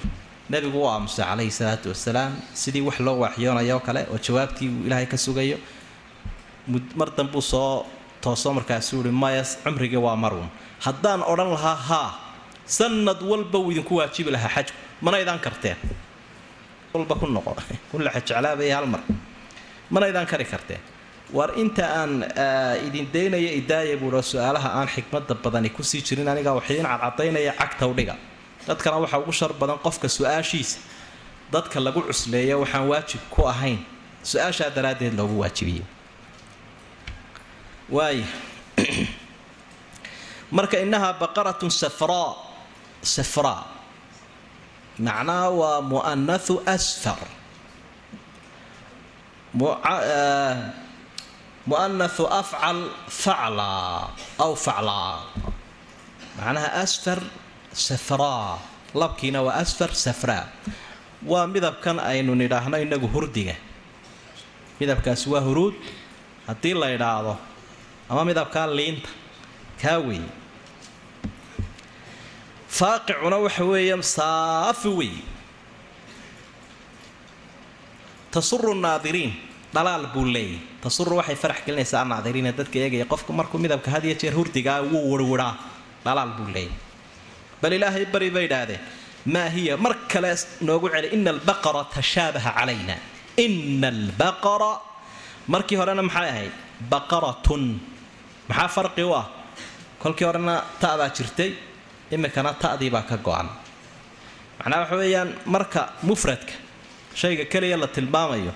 [0.50, 4.86] nebigu u aamusay calayhi salaatu wasalaam sidii wax loo waaxyoonayo oo kale oo jawaabtii uu
[4.88, 5.58] ilaahay ka sugayo.
[6.96, 7.86] Mar danbuu soo
[8.22, 10.48] tooso markaasuu ihi maya cumrigii waa marun
[10.80, 12.10] haddaan odhan lahaa haa
[12.66, 15.78] sanad walba uu idinku waajibi lahaa xajku manaydaan karteen
[16.94, 17.56] walba ku noqo.
[17.92, 19.02] Kulla xajeclaabaya hal mar.
[19.90, 20.80] Manaydaan kari karteen
[21.34, 22.24] war inta aan
[22.88, 27.54] idin daynaya idaaya buuo su'aalaha aan xikmada badani ku sii jirin aniga wax idin cadcadaynaya
[27.54, 28.16] cagtaw dhiga.
[28.68, 30.80] Dadkana waxaa ugu shar badan qofka su'aashiisa.
[31.52, 33.80] Dadka lagu cusleeyo waxaan waajib ku ahayn.
[34.24, 35.84] Su'aashaa daraaddeed loogu waajibiye
[37.90, 38.24] waay.
[40.52, 42.36] Marka inahaa baqaratun safraa
[43.02, 43.77] safraa
[45.06, 47.20] macnaha waa mu'anathu asfar
[51.68, 54.10] mu'anathu afcal faclaa
[54.44, 55.16] aw faclaa
[56.40, 57.20] macnaha asfar
[57.74, 58.58] safraa
[59.02, 60.46] labkiina waa asfar safraa
[61.32, 63.56] waa midabkan aynu nidhaahno inagu hurdiga.
[64.80, 65.74] Midabkaasi waa huruud.
[66.48, 67.34] Haddii la idhaahdo
[68.10, 69.10] ama midabkaa liinta
[69.82, 70.22] kaa wey
[72.80, 75.14] faaqicuna waxa weeye saafi wey
[78.34, 79.32] tasuru naadiriin
[79.76, 84.16] dhalaal buu leeyahy tasuru waxay farax gelinaysaa naadiriina dadka eegaya qofku markuu midabka had iyo
[84.22, 85.54] jeer hurdigaa wuu warwaraa
[86.06, 86.76] dhalaal buu leeyahy
[87.62, 88.82] bal ilaahay bari bay idhaahdeen
[89.34, 90.32] maa hiya mar kale
[90.68, 92.96] noogu celi ina albaqara tashaabaha calayna.
[93.46, 94.72] Ina albaqara
[95.54, 96.54] markii horena maxay ahayd?
[96.92, 97.64] Baqaratun.
[98.50, 99.26] Maxaa farqi u ah?
[100.02, 101.50] Kolkii horena ta'baa jirtay
[102.16, 103.48] iminkana ta'dii baa ka go-an.
[104.60, 106.54] Macnaha waxa weeyaan marka mufradka
[107.20, 108.54] shayga keliya la tilmaamayo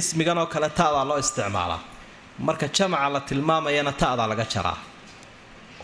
[0.00, 1.80] ismigan oo kale ta'daa loo isticmaalaa
[2.46, 4.78] marka jamaca la tilmaamayana ta'daa laga jaraa.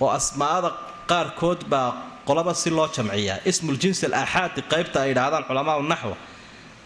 [0.01, 0.71] Oo asmaa'ada
[1.11, 1.89] qaarkood baa
[2.29, 3.39] qolaba si loo jamciyaa.
[3.51, 6.17] Ismuljins al aaxaadi qaybta ay idhaahdaan culamaau naxwa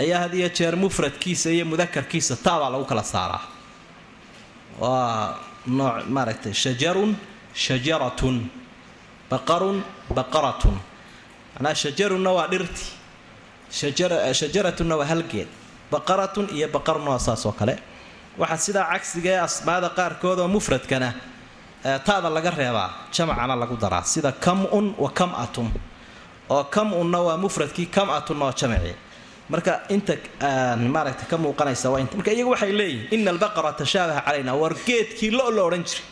[0.02, 3.42] ayaa had iyo jeer mufradkiisa iyo mudakarkiisa ta'daa lagu kala saaraa.
[4.78, 5.38] Waa
[5.78, 7.12] nooc maaragtay shajarun
[7.64, 8.36] shajaratun
[9.30, 9.82] baqarun
[10.16, 10.76] baqaratun.
[11.58, 12.84] Manaa shajarunna waa dhirti.
[13.70, 15.48] Shajaratunna waa halgeed.
[15.90, 17.78] Baqaratun iyo baqarunna waa saas kale.
[18.38, 21.14] Waxaa sidaa cagsiga ee asmaada qaarkood oo mufradkana
[21.82, 24.02] ta'da laga reebaa jamacana lagu daraa.
[24.04, 25.68] Sida kam-un wa kam-atun.
[26.50, 28.94] Oo kam-unna waa mufradkii kam-atunna waa jamacii
[29.48, 30.14] marka inta
[30.94, 32.16] maaragta ka muuqanaysa waa inta.
[32.16, 34.54] Marka iyagu waxay leeyihiin ina albaqara tashaabaha calayna.
[34.54, 36.04] War geedkii lo la odhan jiray.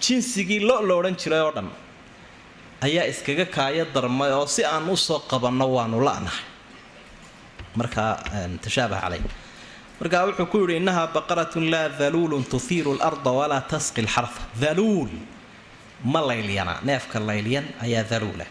[0.00, 1.68] Jinsigii lo la odhan jiray oo dhan
[2.82, 6.44] ayaa iskaga kaaya darmay oo si aan u soo qabanno waanu la'nahay.
[7.78, 8.12] Markaa
[8.64, 9.28] tashaabaha calayna
[10.00, 15.08] markaa wuxuu ku yidhi innahaa baqaratun laa daluulun tuhiiru larda walaa tasqi lxarfa daluul
[16.12, 18.44] ma laylyana neefka laylyan ayaa daluula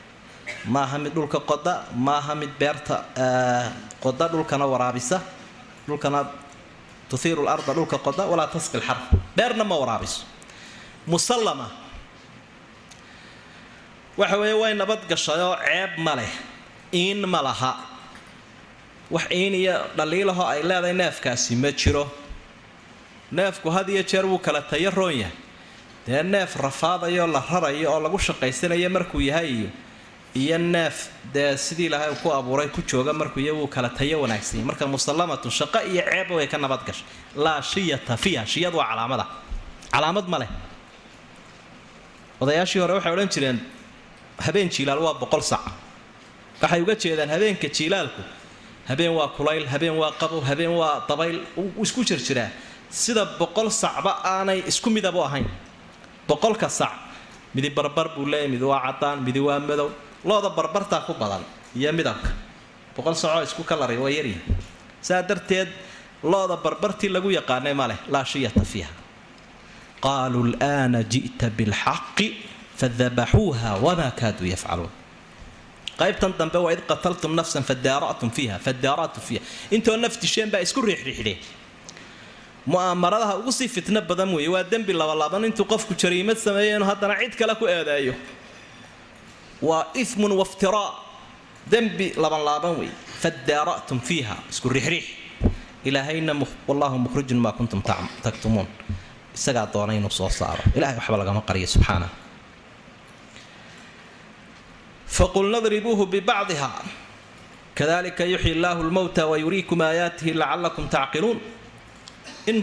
[0.76, 1.74] maaha mid dhulka qoda
[2.08, 2.96] maaha mid beerta
[4.04, 5.18] qoda dhulkana waraabisa.
[5.88, 6.20] Dhulkana
[7.12, 10.22] tuhiiru larda dhulka qoda walaa tasqi lxarfa beerna ma waraabiso.
[11.12, 11.68] Musallama
[14.17, 16.32] waxa weeye way nabad gashayoo ceeb ma leh
[16.93, 17.73] iin ma laha.
[19.12, 22.06] Wax iin iyo dhaliilaho ay leedahay neefkaasi ma jiro.
[23.32, 25.34] Neefku had iyo jeer wuu kala tayo roon yahay.
[26.08, 29.69] Dee neef rafaadayo la rarayo oo lagu shaqaysanayo markuu yahay iyo
[30.36, 34.65] iyo neef dee sidii ilahay ku abuuray ku jooga markuu yahay wuu kala tayo wanaagsanyay
[34.65, 37.06] marka musallamatun shaqo iyo ceebba way ka nabad gashay.
[37.36, 39.25] Laa shiyata fiiha shiyad waa calaamada.
[39.91, 40.49] Calaamad ma leh.
[42.41, 43.60] Odayaashii hore waxay odhan jireen
[44.39, 45.62] habeen jiilaal waa boqol sac.
[46.62, 48.21] Waxay uga jeedaan habeenka jiilaalku
[48.89, 51.39] habeen waa kulayl habeen waa qabow habeen waa dabayl
[51.82, 52.50] isku jirjiraa.
[52.89, 55.45] Sida boqol sacba aanay isku midab u ahayn.
[56.28, 56.91] Boqolka sac
[57.54, 59.89] midi barbar buu leeyahy midi waa cadaan midi waa madow.
[60.26, 61.43] Looda barbartaa ku badan
[61.76, 62.30] iyo midabka.
[62.95, 64.41] Boqol sacoo isku kalari waa yaryihin
[65.02, 65.69] saa darteed
[66.24, 68.62] looda barbartii lagu yaqaanay ma leh laa shiyata
[70.02, 72.28] qaaluu lana ji'ta bilxaqi
[72.80, 74.92] fadabaxuuha wamaa kaaduu yafcaluun
[76.00, 79.42] qaybtan dambe waa id qataltum nafsan fadaara'tum fiiha fadaara'tum fiiha
[79.76, 81.40] intoo naf disheen baa isku riixriixdeen
[82.72, 87.16] mu'aamaradaha ugu sii fitno badan weeye waa dembi labalaaban intuu qofku jariimad sameeyo inuu haddana
[87.22, 88.14] cid kale ku eedeeyo
[89.62, 90.90] waa imun waftiraa
[91.74, 92.90] dembi labanlaaban wey
[93.22, 95.06] fadaara'tum fiiha isku riixriix
[95.88, 96.34] ilaahayna
[96.68, 97.82] wallaahu mukhrijun maa kuntum
[98.26, 98.68] taktumuun
[99.38, 102.08] isagaa doona inuu soo saaro ilahay waxba lagama qariyo subxaana
[105.17, 106.69] faqulna dribuuhu bibacdiha
[107.78, 111.39] kadalika yuxyi illaahu lmowta wayuriikum aayaatihi lacalakum tacqiluun
[112.51, 112.58] in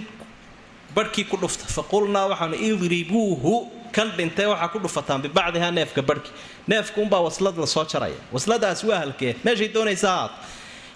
[0.96, 3.54] barhkii ku dhufta faqulnaa waxaanu idribuuhu
[3.96, 6.32] kan dhintay waxaa ku dhufataan bibacdihaa neefka barhkii
[6.68, 10.32] neefka unbaa waslad la jaraya wasladaas waa halkee meeshay doonaysa ahaat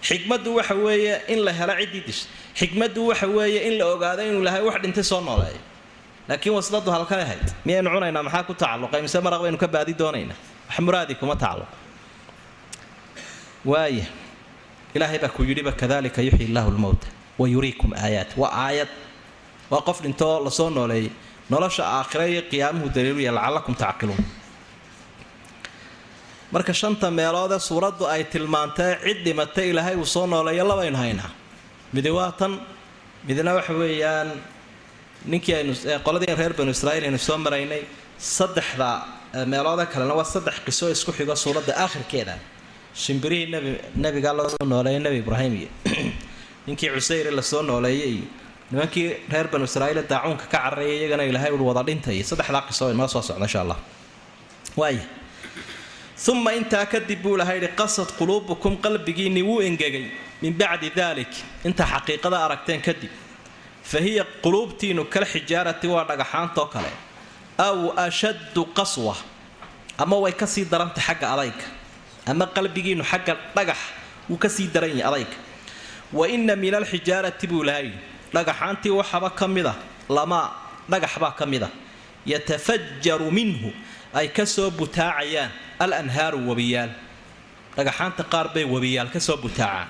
[0.08, 2.26] xikmaddu waxa weeye in la helo ciddii disha
[2.60, 5.60] xikmaddu waxa weeye in la ogaado inuu lahay wax dhintay soo nooleeyo
[6.28, 10.55] laakiin wasladu halkay ahayd miyaynu cunaynaa maxaa ku tacalluqay mise maraq baynu ka baadi doonaynaa
[10.68, 11.68] wax kuma tacalluq
[13.64, 14.06] waaya
[14.94, 17.06] ilaahay baa ku yidhiba kadalika yuxyi illaahu lmowta
[17.38, 18.36] wa yuriikum aayaat.
[18.36, 18.88] Waa aayad
[19.70, 21.10] waa qof dhintoo la soo nooleeyey
[21.50, 24.24] nolosha aakhira iyo qiyaamuhu daliiluya lacallakum tacqiluun.
[26.52, 31.30] Marka shanta meeloodee suuraddu ay tilmaantay cid dhimatay ilaahay uu soo nooleeyo labaynu haynaa
[31.92, 32.60] midi waa tan
[33.26, 34.28] midna waxa weeyaan
[35.26, 35.72] ninkii aynu
[36.06, 37.82] qoladii reer banu israiil aynu soo maraynay
[38.18, 42.38] saddexda meeloode kalena waa saddex qiso isku xigo suuradda aakhirkeeda.
[42.94, 45.68] Shimbirihii nebi nebigaa loo nooleeyay nebi ibraahim iyo
[46.66, 48.26] ninkii cusayre la soo nooleeyey iyo
[48.70, 52.22] nimankii reer banu israiil daacuunka ka cararayay iyagana ilaahay uu wada dhintay.
[52.22, 53.76] Saddexdaa qiso inoo soo socda insha allah.
[54.76, 55.04] Waaya
[56.28, 60.10] uma intaa kadib buu ilahay yihi qasad quluubukum qalbigiinni wuu engegay
[60.42, 61.28] min bacdi dalik
[61.64, 63.10] intaa xaqiiqada aragteen kadib
[63.82, 66.88] fa hiya quluubtiinu kal xijaarati waa dhagaxaantoo kale
[67.58, 69.16] aw ashaddu qaswa.
[69.98, 71.64] Ama way ka sii darantay xagga adayga.
[72.26, 73.78] Ama qalbigiinu xagga dhagax
[74.28, 75.36] wuu ka sii daran yahay adayga.
[76.12, 77.90] Wa inna min alxijaarati buu ilahay
[78.34, 79.74] dhagaxaantii waxaba ka mid a
[80.08, 80.50] lamaa
[80.90, 81.70] dhagax baa ka mid a
[82.26, 83.72] yatafajaru minhu
[84.14, 86.90] ay ka soo butaacayaan al anhaaru webiyaal
[87.76, 89.88] dhagaxaanta qaar bay webiyaal ka soo butaacaan.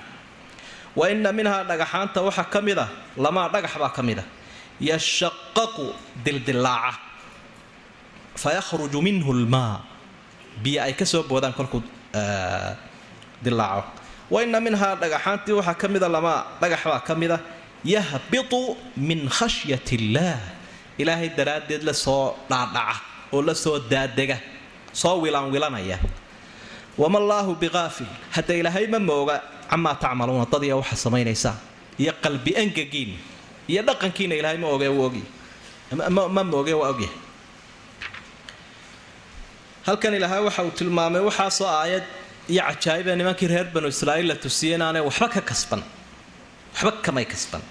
[0.95, 4.25] Wa inna minhaa dhagaxaanta waxaa ka mid a lamaa dhagax baa ka mid a
[4.89, 5.85] yashaqaqu
[6.25, 6.99] dildilaaca
[8.41, 9.75] fa yakhruju minhu lmaa
[10.63, 11.81] biyo ay ka soo boodaan kolkuu
[13.43, 13.83] dilaaco
[14.33, 17.39] wa inna minhaa dhagaxaantii waxaa ka mida lamaa dhagax baa ka mid a
[17.93, 18.59] yahbitu
[18.97, 20.39] min khashyat illaah
[21.01, 22.95] ilaahay daraaddeed la soo dhaadhaca
[23.33, 24.37] oo la soo daadega
[25.01, 25.97] soo wilaanwilanaya
[26.97, 29.35] wama allaahu biqaafil hadda ilaahay ma mooga
[29.71, 31.55] camaa tacmaluuna dadiya waxa samaynaysaa
[32.01, 33.11] iyo qalbi angagiin
[33.71, 35.23] iyo dhaqankiina ilaahay ma oge ogy
[36.35, 37.15] ma mooge waa ogyahay
[39.87, 42.03] halkan ilaahay waxa uu tilmaamay waxaasoo aayad
[42.53, 45.81] iyo cajaa'ibee nimankii reer banu israa'iil la tusiyey inaanay waxba ka kasban.
[46.73, 47.61] Waxba kamay kasban.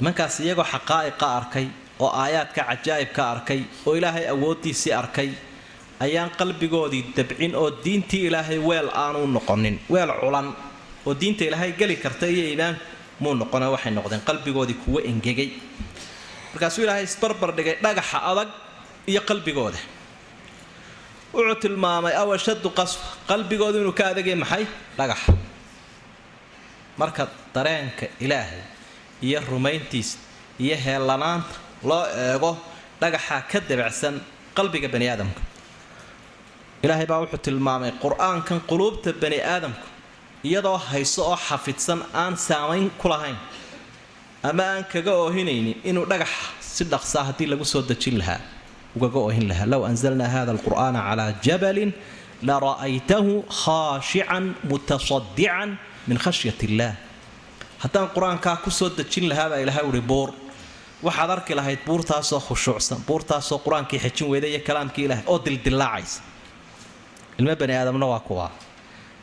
[0.00, 1.66] Nimankaas iyagoo xaqaa'iqa arkay
[2.04, 5.30] oo aayaadka cajaa'ibka arkay oo ilaahay awooddiisii arkay
[6.04, 10.46] ayaan qalbigoodii dabcin oo diintii ilaahay weel aanu noqonin weel culan
[11.06, 12.76] oo diinta ilaahay geli karta iyo iimaan
[13.22, 15.50] muu noqone waxay noqdeen qalbigoodii kuwa engegay.
[16.52, 18.48] Markaasuu ilaahay isbarbar dhigay dhagaxa adag
[19.10, 19.78] iyo qalbigooda
[21.36, 24.64] wuxuu tilmaamay aw ashaddu qaswa qalbigoodu inuu ka adagay maxay?
[24.98, 25.32] Dhagaxa
[27.00, 27.22] marka
[27.54, 28.62] dareenka ilaahay
[29.26, 30.16] iyo rumayntiisa
[30.64, 31.54] iyo heellanaanta
[31.88, 32.50] loo eego
[33.00, 34.14] dhagaxaa ka dabacsan
[34.56, 35.40] qalbiga bani aadamka.
[36.84, 39.86] Ilaahay baa wuxuu tilmaamay qur'aankan quluubta bani aadamku
[40.48, 43.36] iyadoo hayso oo xafidsan aan saamayn ku lahayn
[44.48, 46.40] ama aan kaga oohinaynin inuu dhagaxa
[46.74, 48.40] si dhaqsaa haddii lagu soo dejin lahaa
[48.96, 51.90] ugaga oohin lahaa low anzalnaa hada alqur'aana calaa jabalin
[52.48, 53.32] lara'aytahu
[53.62, 55.68] khaashican mutasadican
[56.08, 56.94] min khashyat illaah
[57.82, 60.28] haddaan qur'aankaa ku soo dejin lahaabaa ilahay uhi buur
[61.06, 66.20] waxaad arki lahayd buurtaasoo khushuucsan buurtaasoo qur'aankii xejin weyda iyo kalaamkii ilahay oo dildilaacaysa
[67.38, 68.50] ilmo bani aadamna waa kuwaa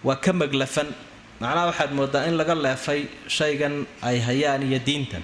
[0.08, 0.90] waa ka maglafan.
[1.42, 3.02] Macnaha waxaad moodaa in laga leefay
[3.38, 3.76] shaygan
[4.10, 5.24] ay hayaan iyo diintan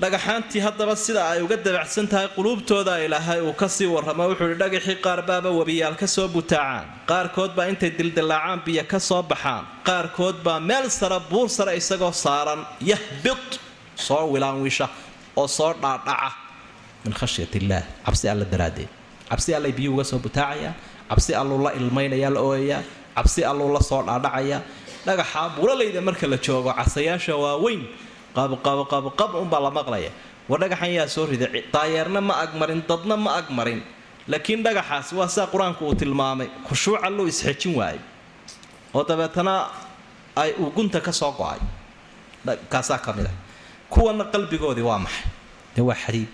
[0.00, 4.56] dhagaxaantii haddaba sida ay uga dabacsan tahay quluubtooda ilaahay uu ka sii warramo wuxuu ihi
[4.62, 6.84] dhagaxii qaar baaba webiyaal ka soo butaacaan.
[7.10, 9.64] Qaarkood baa intay dildilaacaan biyo ka soo baxaan.
[9.88, 12.60] Qaarkood baa meel sare buur sare isagoo saaran
[12.90, 13.60] yahbit
[14.06, 14.88] soo wilaanwisha
[15.36, 16.30] oo soo dhaadhaca
[17.04, 17.84] min khashyat illaah.
[18.06, 18.88] Cabsi alla daraaddeed.
[19.30, 20.74] Cabsi allay biyuu uga soo butaacayaan.
[21.10, 22.82] Cabsi alluu la ilmaynayaa la ooyayaa
[23.16, 24.60] cabsi alluu la soo dhaadhacayaa
[25.06, 27.82] dhagaxa buuralayda marka la joogo casayaasha waaweyn
[28.36, 30.10] qabqabqabqab unbaa la maqlaya
[30.48, 33.80] war dhagaxan yaa soo riday daayeerna ma agmarin dadna ma agmarin
[34.32, 38.00] laakiin dhagaxaas waa saa qur'aanku uu tilmaamay khushuuca loo isxejin waayay
[38.94, 39.54] oo dabeetana
[40.42, 41.58] ay uu gunta ka soo go'ay.
[42.72, 43.32] Kaasaa ka mid a
[43.92, 45.26] kuwana qalbigoodii waa maxay?
[45.76, 46.28] Dee waa xadiid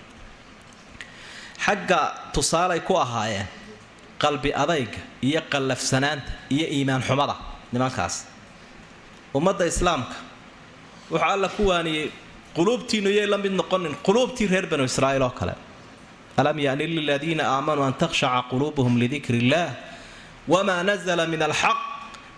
[1.64, 2.00] xagga
[2.34, 3.46] tusaalay ku ahaayeen
[4.22, 7.34] qalbi adayga iyo qallafsanaanta iyo iimaan xumada
[7.72, 8.14] nimankaas.
[9.34, 10.14] Ummadda islaamka
[11.10, 12.10] wuxuu alla ku waaniyey
[12.56, 15.54] quluubtiinu yay la mid noqonin quluubtii reer banu israa'iil oo kale.
[16.36, 19.70] Alam yani liladiina aamanuu an takhshaca quluubuhum lidikri illaah
[20.48, 21.78] wma nazla min alxaq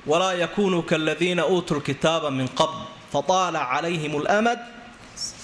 [0.07, 2.79] walaa yakunuu kaladiina uutuu lkitaaba min qabl
[3.13, 4.59] fataala calayhim اlamad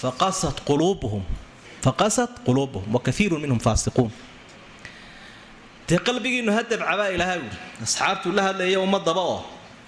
[0.01, 1.23] faqasat quluubuhum
[1.85, 4.11] faqasat quluubuhum wakaiiru minhum faasiquun.
[5.89, 9.41] Dee qalbigiinu hadabcabaa ilaahay uri asxaabtuu la hadlaya ummadaba oo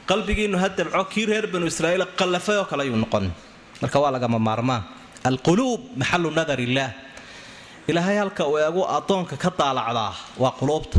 [0.09, 3.31] qalbigiinu hadabco kii reer banu israa'iil qallafay oo kale ayuu noqon.
[3.83, 4.83] Marka waa lagama maarmaan.
[5.29, 6.93] Alquluub maxalu nadar illaah
[7.91, 10.99] ilaahay halka uu eegu addoonka ka daalacdaa waa quluubta.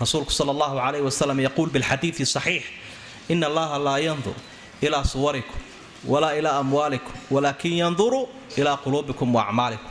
[0.00, 2.64] Rasuulku sal allahu calayh wasalam yaquul bilxadiidi saxiix
[3.28, 4.34] ina allaha laa yandur
[4.86, 5.58] ilaa suwarikum
[6.12, 9.90] walaa ilaa amwaalikum walaakin yanduru ilaa quluubikum wa acmaalikum.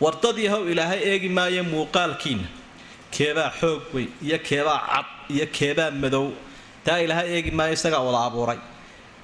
[0.00, 2.48] Wardad yahow ilaahay eegi maayo muuqaalkiinna.
[3.14, 6.26] Keebaa xoog weyn iyo keebaa cad iyo keebaa madow
[6.84, 8.58] taa ilaahay eegi maayo isagaa wada abuuray.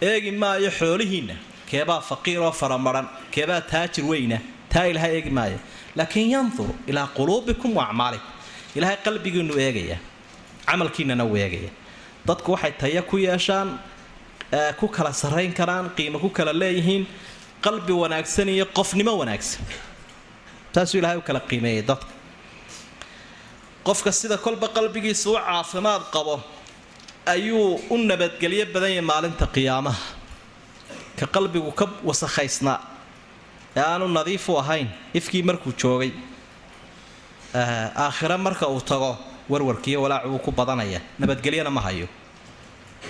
[0.00, 1.34] Eegi maayo xoolihiinna.
[1.70, 3.08] Keebaa faqiiroo faramaran.
[3.30, 4.38] Keebaa taajir weyna.
[4.68, 5.58] Taa ilaahay eegi maayo.
[5.96, 7.86] Laakiin yandur ilaa quluubikum wa
[8.76, 9.98] ilaahay qalbigiinu eegaya.
[10.66, 11.70] Camalkiinana uu eegaya.
[12.26, 13.78] Dadku waxay taya ku yeeshaan
[14.78, 17.06] ku kala sarrayn karaan qiimo ku kala leeyihiin.
[17.60, 19.62] Qalbi wanaagsan iyo qofnimo wanaagsan.
[20.72, 22.06] Taasuu ilahay u kala qiimeeyay dadka.
[23.84, 26.40] Qofka sida kolba qalbigiisa u caafimaad qabo
[27.34, 30.02] ayuu u nabadgelyo badan yahay maalinta qiyaamaha.
[31.18, 32.78] Ka qalbigu ka wasakhaysnaa.
[33.76, 34.88] Ee aanu nadiifu ahayn
[35.18, 36.10] ifkii markuu joogay
[37.54, 39.10] aakhira marka uu tago
[39.48, 41.00] warwarkiiyo walaacu ku badanaya.
[41.18, 42.06] Nabadgelyana ma hayo.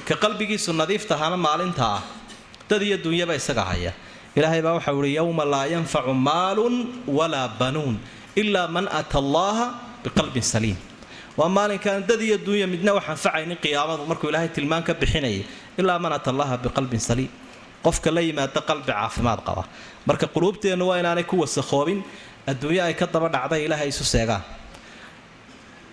[0.09, 2.02] Ka qalbigiisu nadiiftahaana maalinta ah.
[2.68, 3.92] Dad iyo dunyaba isaga haya.
[4.37, 6.74] Ilaahay baa waxau ihi yowma laa yanfacu maalun
[7.18, 7.96] walaa banuun
[8.37, 9.66] ilaa man ata allaha
[10.04, 10.78] biqalbin saliim
[11.40, 15.44] waa maalinkaan dad iyo dunya midna wax anfacaynin qiyaamadu markuu ilaahay tilmaan ka bixinaya
[15.81, 17.31] ilaa man allaha biqalbin saliim.
[17.85, 19.62] Qofka la yimaada qalbi caafimaad qaba.
[20.09, 21.98] Marka quluubteennu waa inaanay ku wasakhoobin
[22.50, 24.42] adduunyo ay ka daba dhacday ilaahay isu seegaan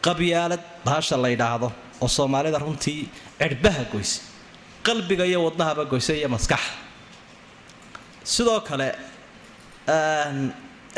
[0.05, 1.67] qabyaalad bahasha la yidhaahdo
[2.03, 3.01] oo soomaalida runtii
[3.39, 4.19] cirhbaha goysa
[4.87, 6.71] qalbiga iyo wadnahaba goysa iyo maskaxa
[8.33, 8.87] sidoo kale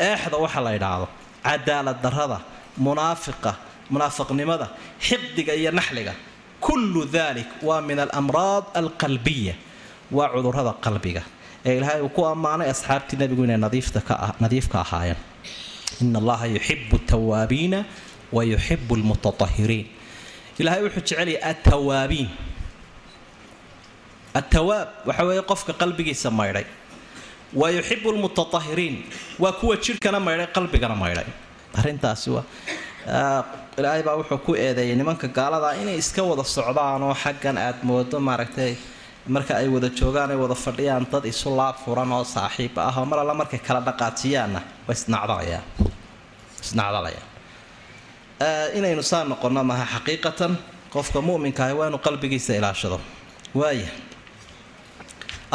[0.08, 1.06] eexda waxa la yidhaahdo
[1.46, 2.38] cadaalad darrada
[2.84, 3.52] munaafiqa
[3.92, 4.66] munaafiqnimada
[5.06, 6.14] xiqdiga iyo naxliga
[6.64, 9.54] kullu dalik waa min alamraad alqalbiya
[10.16, 11.22] waa cudurrada qalbiga.
[11.66, 13.56] Ee ilaahay uu ku ammaanay asxaabtii nebigu inay
[14.44, 15.16] nadiifka ahaayeen.
[16.02, 17.80] In allaha yuxibu tawaabiina
[18.36, 19.86] wa yuxibu lmutatahiriin
[20.60, 22.28] ilaahay wuxuu jecelyahay atawaabiin
[24.40, 26.64] atawaab waxa weeye qofka qalbigiisa maydhay.
[27.60, 28.96] Wa yuxibu lmutatahiriin
[29.42, 31.26] waa kuwa jidhkana maydhay qalbigana maydhay.
[31.78, 32.44] Arrintaasi waa
[33.80, 38.16] ilaahay baa wuxuu ku eedeeyay nimanka gaalada inay iska wada socdaan oo xaggan aad moodo
[38.28, 38.72] maaragtay
[39.34, 43.04] marka ay wada joogaan ay wada fadhiyaan dad isu laab furan oo saaxiib ah oo
[43.10, 45.64] mar alla markay kala dhaqaajiyaanna way isnacdalayaan
[48.78, 50.52] inaynu saa noqonno maha xaqiiqatan
[50.94, 52.98] qofka mu'minka ahi waa inuu qalbigiisa ilaashado.
[53.60, 53.88] Waaya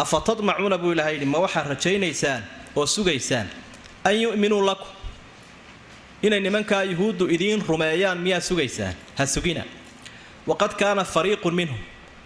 [0.01, 2.41] afa tadmacuuna buu ilahay yidhi ma waxaad rajaynaysaan
[2.77, 3.47] oo sugaysaan?
[4.07, 4.87] An yu'minuu lakum
[6.25, 8.93] inay nimankaa yuhuuddu idiin rumeeyaan miyaa sugaysaan?
[9.17, 9.63] Ha sugina.
[10.49, 11.77] Waqad kaana fariiqun minhum.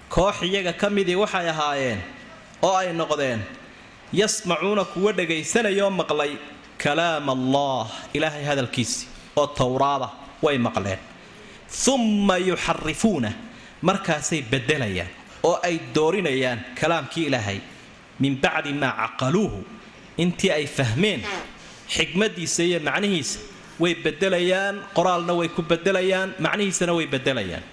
[0.10, 2.00] Koox iyaga ka midii waxay ahaayeen
[2.62, 3.40] oo ay noqdeen
[4.14, 6.32] yasmacuuna kuwa dhagaysanayoo maqlay
[6.84, 10.10] kalaam allah ilaahay hadalkiisi oo towraada
[10.42, 11.00] way maqleen.
[11.94, 13.32] Umma yuxarifuuna
[13.82, 15.10] markaasay beddelayaan
[15.44, 17.60] oo ay doorinayaan kalaamkii ilaahay.
[18.20, 19.64] Min bacdi maa caqaluuhu
[20.18, 21.22] intii ay fahmeen
[21.96, 23.40] xikmadiisa iyo macnihiisa
[23.80, 27.64] way beddelayaan qoraalna way ku beddelayaan macnihiisana way beddelayaan.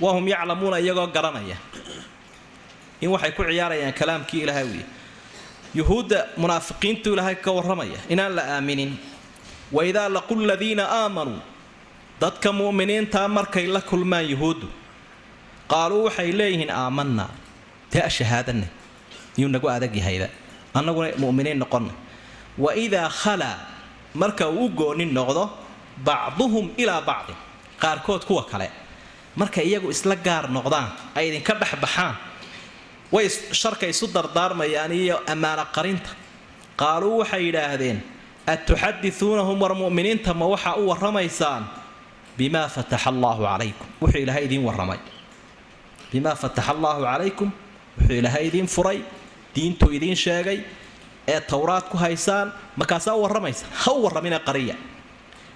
[0.00, 1.56] Wahum yaclamuuna iyagoo garanaya.
[3.00, 4.84] In waxay ku ciyaarayaan kalaamkii ilaahay wiy
[5.74, 8.92] yuhuudda munaafiqiintu ilaahay ka warramaya inaan la aaminin.
[9.72, 11.40] Wa idaa laqu ladiina aamanuu
[12.20, 14.68] dadka mu'miniintaa markay la kulmaan yuhuuddu
[15.72, 17.30] qaaluu waxay leeyihiin aamanaa
[17.92, 18.66] dee shahaadana
[19.38, 20.28] iyuu nagu adag yahayba
[20.74, 21.92] annaguna mu'miniin noqonna.
[22.58, 23.56] Wa idaa khalaa
[24.14, 25.50] marka uu u goonin noqdo
[26.06, 27.36] bacduhum ilaa bacdin
[27.82, 28.68] qaarkood kuwa kale.
[29.36, 32.14] Markay iyagu isla gaar noqdaan ay idinka dhex baxaan
[33.12, 33.28] way
[33.60, 36.10] sharka isu dardaarmayaan iyo ammaano qarinta.
[36.80, 37.98] Qaaluu waxay yidhaahdeen
[38.46, 41.64] atuxadisuunahum war mu'miniinta ma waxaa u warramaysaan?
[42.38, 44.98] Bimaa fataxa allaahu calaykum wuxuu ilaahay idiin warramay.
[46.12, 47.48] Bimaa fataxa allaahu calaykum
[48.00, 48.98] wuxuu ilaahay idiin furay
[49.54, 50.58] diintuu idiin sheegay
[51.28, 54.74] ee towraad ku haysaan markaasaa u warramaysa ha u warramina qariya.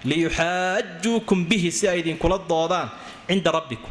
[0.05, 2.89] Liyuxaajuukum bihi si ay idinkula doodaan
[3.27, 3.89] cinda rabbikum.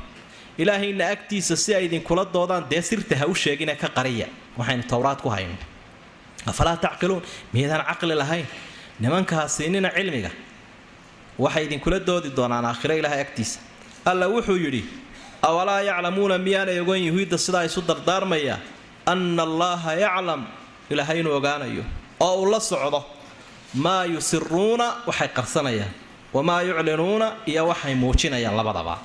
[0.59, 4.27] Ilaahayna agtiisa si ay idinkula doodaan dee sirta ha u sheegine ka qariya.
[4.59, 5.55] Waxaynu towraad ku hayno
[6.47, 7.22] afalaa tacqiluun
[7.53, 8.47] miyaydaan caqli lahayn?
[9.01, 10.31] Nimankaa siinina cilmiga
[11.39, 13.59] waxay idinkula doodi doonaan aakhiro ilaahay agtiisa.
[14.05, 14.83] Alla wuxuu yidhi
[15.43, 18.57] awalaa yaclamuuna miyaanay ogan yuhuudda sidaa isu dardaarmaya?
[19.07, 20.43] Anna allaaha yaclam
[20.91, 21.84] ilaahay inuu ogaanayo
[22.20, 23.05] oo uu la socdo
[23.74, 25.91] maa yusiruuna waxay qarsanayaan
[26.34, 28.99] wamaa yuclinuuna iyo waxay muujinayaan labadaba.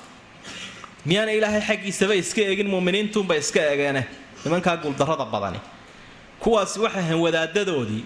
[1.06, 4.02] Miyaana ilaahay xaggiisaba iska eegin muminiintuunba iska egeene
[4.44, 5.60] nimankaa guuldarrada badani.
[6.40, 8.04] Kuwaasi waxay ahayn wadaadadoodii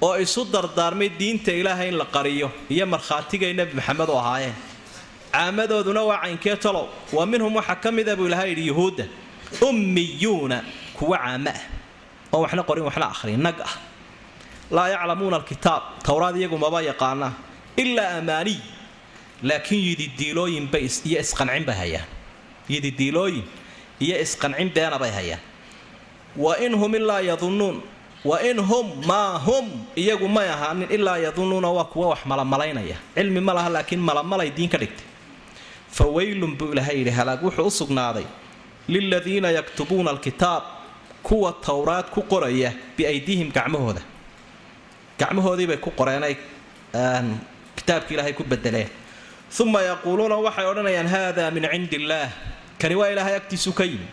[0.00, 4.54] oo isu dardaarmay diinta ilaahay in la qariyo iyo markhaatigay nebi maxamed u ahaayeen.
[5.32, 9.04] Caamadooduna waa caynkee talow wa minhum waxaa ka mida buu ilahay yidhi yuhuudda
[9.68, 10.62] ummiyuuna
[10.94, 11.60] kuwa caamo ah
[12.32, 13.74] oo waxna qorin waxna akhriin nag ah.
[14.70, 17.32] Laa yaclamuuna alkitaab towraad iyagu maba yaqaanaa
[17.82, 18.58] ilaa amaaniy
[19.48, 22.08] laakiin yididiilooyinbay iyo isqancin bay hayaan.
[22.68, 23.44] Yididiilooyin
[24.04, 25.40] iyo isqancin beena bay hayaan.
[26.36, 27.76] Wa in hum ilaa yadunnuun
[28.24, 29.66] wa in hum maa hum
[29.96, 34.68] iyagu may ahaanin ilaa yadunnuuna waa kuwa wax malamalaynaya cilmi ma laha laakiin malamalay diin
[34.68, 35.06] ka dhigtay.
[35.96, 38.26] Fa weylun buu ilaahay yidhi halaag wuxuu u sugnaaday
[38.88, 40.62] liladiina yaktubuuna alkitaab
[41.28, 44.00] kuwa towraad ku qoraya biaydiihim gacmahooda.
[45.18, 46.36] Gacmahoodiibay ku qoreenay
[47.76, 48.88] kitaabki ilaahay ku bedeleen.
[49.60, 52.30] Uma yaquuluuna waxay odhanayaan haada min cindi illaah
[52.78, 54.06] kani waa ilaahay agtiisu ka yimi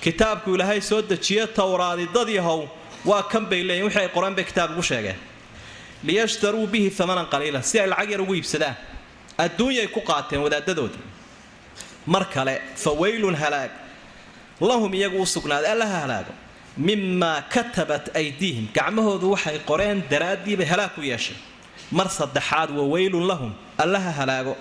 [0.00, 2.68] kitaabku ilaahay soo dejiye towraadi dadii how
[3.04, 5.16] waa kan bay leeyihiin wixii ay qoreen bay kitaab ugu sheegeen.
[6.04, 8.76] Liyashtaruu bihi amanan qaliilan si ay lacag yar ugu iibsadaan.
[9.38, 11.02] Adduunyay ku qaateen wadaadadoodii
[12.06, 13.70] mar kale fa weylun halaag.
[14.60, 16.32] Lahum iyagu u sugnaaday allaha halaago
[16.76, 21.36] mimaa katabat aydiihim gacmahoodu waxay qoreen daraaddiibay halaag ku yeeshay.
[21.90, 23.52] Mar saddexaad wa weylun lahum.
[23.78, 24.56] Allaha halaago.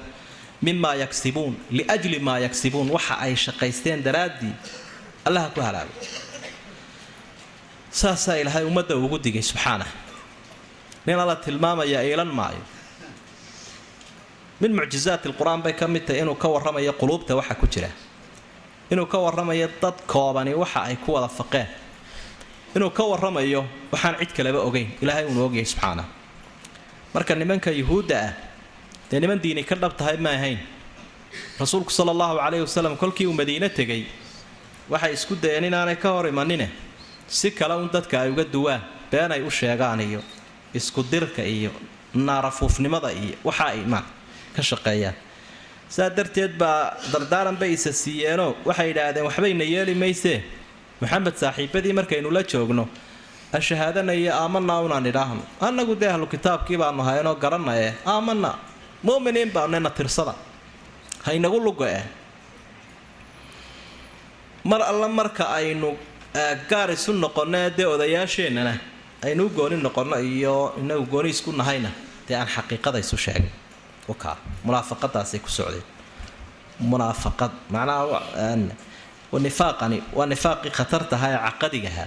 [0.62, 4.53] Mimaa yagsibuun liajli maa yagsibuun waxa ay shaqaysteen daraaddii
[5.26, 5.93] allaha ku halaago.
[7.91, 9.88] Saasaa ilaahay ummadda ugu digay subxaanah.
[11.05, 12.62] Nin alla tilmaamaya iilan maayo.
[14.62, 17.89] Min mucjizaati lqur-aan bay ka mid tahay inuu ka warramayo quluubta waxa ku jira.
[18.91, 21.68] Inuu ka warramayo dad koobani waxa ay ku wada faqeen
[22.76, 24.88] inuu ka warramayo waxaan cid kaleba ogeyn.
[25.02, 26.06] Ilaahay uunu ogyahay subxaanah
[27.14, 28.34] marka nimanka yuhuudda ah
[29.12, 30.60] dee niman diini ka dhab tahay ma ahayn.
[31.60, 34.06] Rasuulku sala allahu calayhi wasalam kolkii uu madiine tegay
[34.90, 36.70] waxay isku dayeen inaanay ka hor imanine.
[37.28, 40.22] Si kale un dadka ay uga duwaan been ay u sheegaan iyo
[40.74, 41.72] isku dirka iyo
[42.16, 44.04] naarafuufnimada iyo waxa ay ma
[44.56, 45.16] ka shaqeeyaan.
[45.92, 50.40] Saa darteed baa dardaaran bay isa siiyeenoo waxay yidhaahdeen waxbayna yeeli maysee
[51.02, 52.84] maxamed saaxiibadii markaynu la joogno
[53.58, 58.49] ashahaadana iyo aamanaa unaan idhaahno annagu dee ahlu kitaabkii baanu haynoo garanaye aamana
[59.06, 60.34] muminiin baanena tirsada.
[61.26, 62.02] Haynagu lugo-e
[64.70, 65.89] mar alla marka aynu
[66.70, 68.74] gaar isu noqonno dee odayaasheennana
[69.26, 71.89] aynu u gooni noqonno iyo inagu gooni isku nahayna
[72.28, 73.49] dee aan xaqiiqada isu sheegin
[74.10, 74.36] wakaa
[74.66, 75.84] munaafaqadaasay ku socdeen.
[76.89, 78.22] Munaafaqad macnaha
[79.40, 82.06] nifaaqani waa nifaaqii khatartaha ee caqadigaha.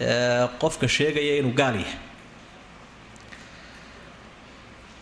[0.00, 1.98] Ee qofka sheegaya inuu gaal yahay.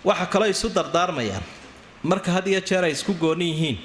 [0.04, 1.42] Waxa kaloo isu dardaarmayaan.
[2.02, 3.78] Marka had iyo jeer ay isku gooni yihiin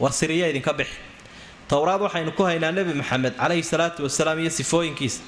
[0.00, 0.96] war siriya idinka bixi.
[1.68, 5.20] Towraad waxaynu ku haynaa nebi maxamed calayhi salaatu wasalaam iyo sifooyinkiisa.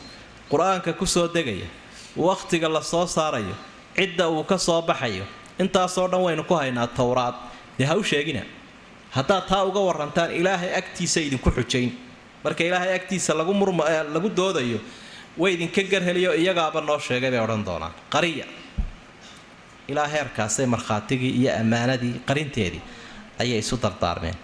[0.51, 1.67] Qur'aanka ku soo degaya
[2.17, 3.55] wakhtiga la soo saarayo
[3.97, 5.25] cidda uu ka soo baxayo.
[5.59, 7.35] Intaasoo dhan waynu ku haynaa towraad
[7.79, 8.43] dee ha u sheegina
[9.17, 11.91] haddaad taa uga warantaan ilaahay agtiisa idinku xujayn.
[12.45, 13.85] Marka ilaahay agtiisa lagu murma
[14.15, 14.79] lagu doodayo
[15.39, 17.93] way idinka garheliyo iyagaaba noo sheegay bay odhan doonaan.
[18.15, 18.45] Qariya.
[19.89, 22.83] Ilaa heerkaasay markhaatigii iyo ammaanadii qarinteedii
[23.43, 24.35] ayay isu dardaarmeen.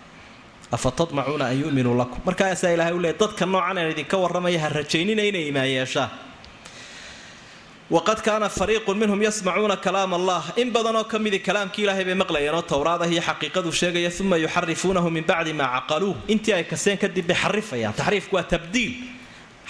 [0.73, 2.19] Afa tadmacuuna an yu'minuu lakum.
[2.27, 6.11] Markaasaa ilahay u leey dadka noocan aan idinka warramaya ha rajaynina inay imaan yeeshaan
[7.91, 12.63] waqad kaana fariiqun minhum yasmacuuna kalaam allah in badanoo ka midi kalaamkii ilaahay bay maqlayeenoo
[12.63, 17.37] towraadah iyo xaqiiqadu sheegaya uma yuxarifuunahu min bacdi maa caqaluuh intii ay kaseen kadib bay
[17.37, 18.93] xarifayaan taxriifku waa tabdiil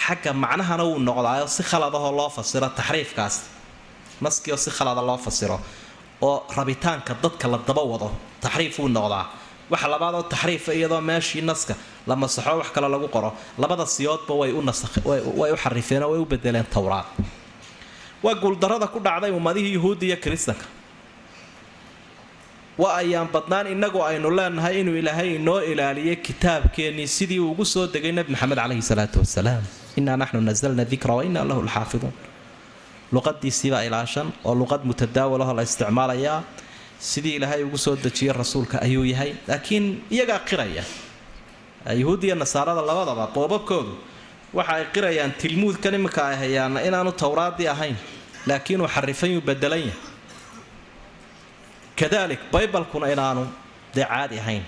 [0.05, 3.35] xagga macnahana wuu noqdaayo si khaladahoo loo fasiro taxriifkaas
[4.25, 5.61] naskioo si khalada loo fasiro
[6.23, 8.09] oo rabitaanka dadka la daba wado
[8.41, 9.25] taxriif wuu noqdaa
[9.73, 11.75] waxa labaadoo taxriifa iyadoo meeshii naska
[12.09, 14.53] la masaxo wax kale lagu qoro labada siyoodba way
[15.53, 17.05] u xarifeenoo way u bedeleen towraad
[18.25, 20.67] waa guuldarada ku dhacday ummadihii yuhuudda iyo kiristanka.
[22.79, 27.87] Waa ayaan badnaan innagu aynu leenahay inuu ilaahay inoo ilaaliyay kitaabkeennii sidii uu ugu soo
[27.95, 29.63] degay nebi maxamed caleyhi salaatu wasalaam
[29.99, 32.13] innaa naxnu nasalna dikra wa innaa lahu lxaafiduun.
[33.15, 36.39] Luqadiisiibaa ilaashan oo luqad mutadaawalahoo la isticmaalayaa
[37.11, 39.31] sidii ilaahay ugu soo dejiyey rasuulka ayuu yahay.
[39.49, 40.85] Laakiin iyagaa qiraya.
[42.01, 43.93] Yuhuuddiiyo nasaarada labadaba boobabkoodu
[44.57, 47.97] waxa ay qirayaan tilmuudkan iminka ay hayaana inaanu towraadii ahayn
[48.49, 49.99] laakiin uu xarifanyuu bedelan yahay.
[51.99, 53.45] Kadalik baybalkuna inaanu
[53.95, 54.63] dee caadi ahayn.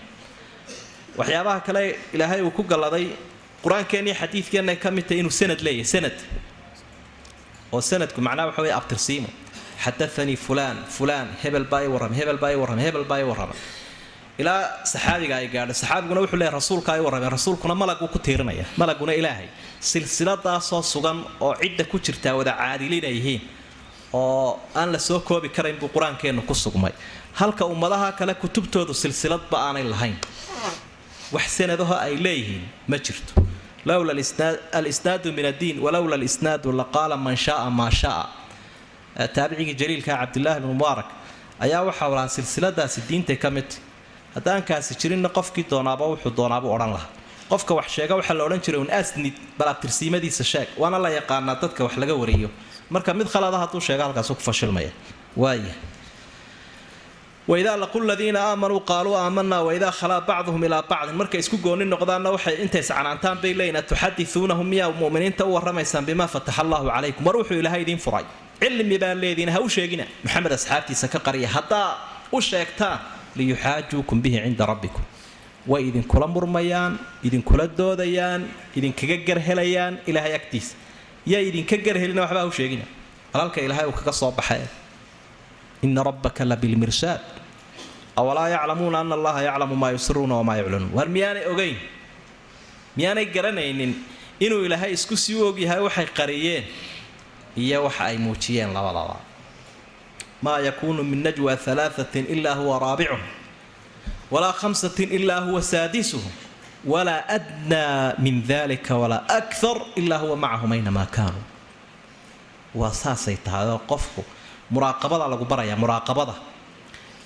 [1.19, 1.83] Waxyaabaha kale
[2.15, 3.07] ilaahay uu ku galladay
[3.65, 6.17] qur'aankeenniyo xadiidkeenna ka mid tahay inuu sanad leeyahay sanad.
[7.73, 9.29] Oo sanadku macnaha waxa wey abtirsiimo.
[9.85, 13.57] Xadaanii fulaan fulaan hebel baa i warramay hebel baa i warramay hebel baa i warramay
[14.43, 14.63] ilaa
[14.93, 19.49] saxaabiga ay gaadho saxaabiguna wuxuu leeyahy rasuulka ay warramay rasuulkuna malaguu ku tiirinaya malaguna ilaahay.
[19.91, 23.43] Silsiladaasoo sugan oo cidda ku jirtaa wada caadilin ay yihiin
[24.13, 26.93] oo aan la soo koobi karayn buu qur'aankeennu ku sugmay.
[27.41, 30.17] Halka ummadaha kale kutubtoodu silsiladba aanay lahayn.
[31.35, 33.33] Wax sanadaho ay leeyihiin ma jirto.
[33.89, 34.13] Lowla
[34.79, 38.25] alisnaadu min addiin walowla alisnaadu laqaala man shaaa maa shaa.
[39.35, 41.09] Taabicigii jaliilka cabdilaahi bn mubaarak
[41.65, 43.77] ayaa waxau lahaa silsiladaasi diintay ka midta
[44.39, 47.11] haddaankaasi jirinna qofkii doonaaba wuxuu doonaabuu odhan lahaa.
[47.53, 50.69] Qofka wax sheega waxaa la odhan jiray un asnid bal abtirsiimadiisa sheeg.
[50.81, 52.49] Waana la yaqaanaa dadka wax laga wariyo
[52.95, 54.91] marka mid khalada hadduu sheega halkaasu ku fashilmaya.
[55.43, 55.75] Waaya
[57.51, 61.15] waidaa laqu ladiina aamanuu qaaluu aamanaa waidaa khalaa bacduhum ilaa bacdin.
[61.21, 66.29] Markay isku gooni noqdaanna waxay intay iscanaantaan bay leeyiin atuxadisuunahum miyaa muminiinta u warramaysaan bimaa
[66.35, 67.23] fataxa allaahu calaykum?
[67.27, 68.25] War wuxuu ilaahay idiin furay.
[68.61, 70.05] Cilmi baa leediin ha u sheegina.
[70.25, 71.89] Maxamed asxaabtiisa ka qariya haddaa
[72.33, 72.99] u sheegtaan
[73.39, 75.03] liyuxaajuukum bihi cinda rabbikum.
[75.71, 78.43] Way idinkula murmayaan idinkula doodayaan
[78.79, 80.75] idinkaga garhelayaan ilaahay agtiisa.
[81.27, 82.85] Yaa idinka garhelina waxba ha u sheegina.
[83.35, 84.63] Alalka ilaahay uu kaga soo baxay.
[85.83, 87.21] Ina rabbaka la bilmirsaad
[88.17, 90.91] awalaa yaclamuuna ana allaha yaclamu maa yusiruuna wamaa yuclinuun.
[90.97, 91.77] War miyaanay ogeyn?
[92.97, 93.93] Miyaanay garanaynin
[94.41, 96.65] inuu ilaahay isku sii ogyahay waxay qariyeen?
[97.57, 99.17] Iyo waxa ay muujiyeen labadaba
[100.43, 103.23] maa yakuunu min najwa alaaثatin ilaa huwa raabicuhum
[104.31, 106.33] walaa khamsatin ilaa huwa saadisuhum
[106.93, 111.45] walaa adnaa min dalika walaa akthar ilaa huwa macahum aynamaa kaanuu
[112.81, 114.23] waa saasay tahay oo qofku
[114.71, 116.35] muraaqabada lagu baraya muraaqabada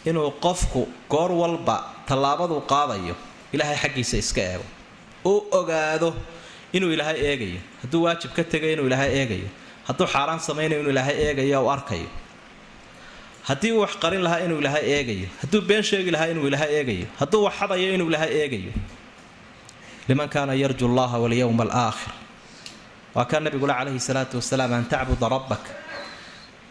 [0.08, 0.80] inuu qofku
[1.12, 1.76] goor walba
[2.08, 3.14] tallaabaduu qaadayo
[3.54, 4.64] ilaahay xaggiisa iska eego
[5.30, 6.10] uu ogaado
[6.76, 9.48] inuu ilaahay eegayo hadduu waajib ka tegayo inuu ilaahay eegayo
[9.86, 12.08] hadduu xaaraan samaynayo inuu ilaahay eegayo u arkayo
[13.48, 17.06] haddii uu wax qarin lahaa inuu ilaahay eegayo hadduu been sheegi lahaa inuu ilaahay eegayo
[17.20, 18.72] hadduu wax xadayo inuu ilaahay eegayo.
[20.08, 22.12] Liman kaana yarju allaha walyowma alaakhir
[23.14, 25.64] waa kaa nabigula calayhi salaatu wasalaam an tacbuda rabbak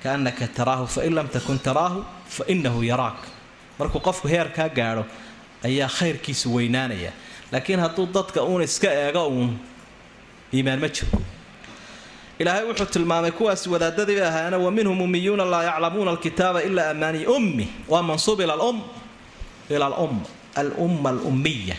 [0.03, 1.99] kaannaka taraahu fain lam takun taraahu
[2.35, 3.19] fa inahu yaraak.
[3.79, 5.03] Markuu qofku heerkaa gaadho
[5.67, 7.11] ayaa khayrkiisu weynaanaya.
[7.51, 9.51] Laakiin hadduu dadka uun iska eego uun
[10.53, 11.19] iimaan ma jiro
[12.41, 17.67] ilaahay wuxuu tilmaamay kuwaasi wadaadadii ahaana wa minhum ummiyuuna laa yaclamuuna alkitaaba ilaa amaani ummi.
[17.91, 18.81] Waa mansuub ila lum
[19.69, 20.19] ila alum
[20.55, 21.75] alumma alummiya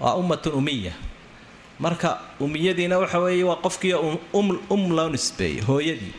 [0.00, 0.92] waa ummatun ummiya
[1.78, 3.94] marka ummiyadiina waxa weeye waa qofkii
[4.70, 6.12] um loo nisbeeyey hooyadii.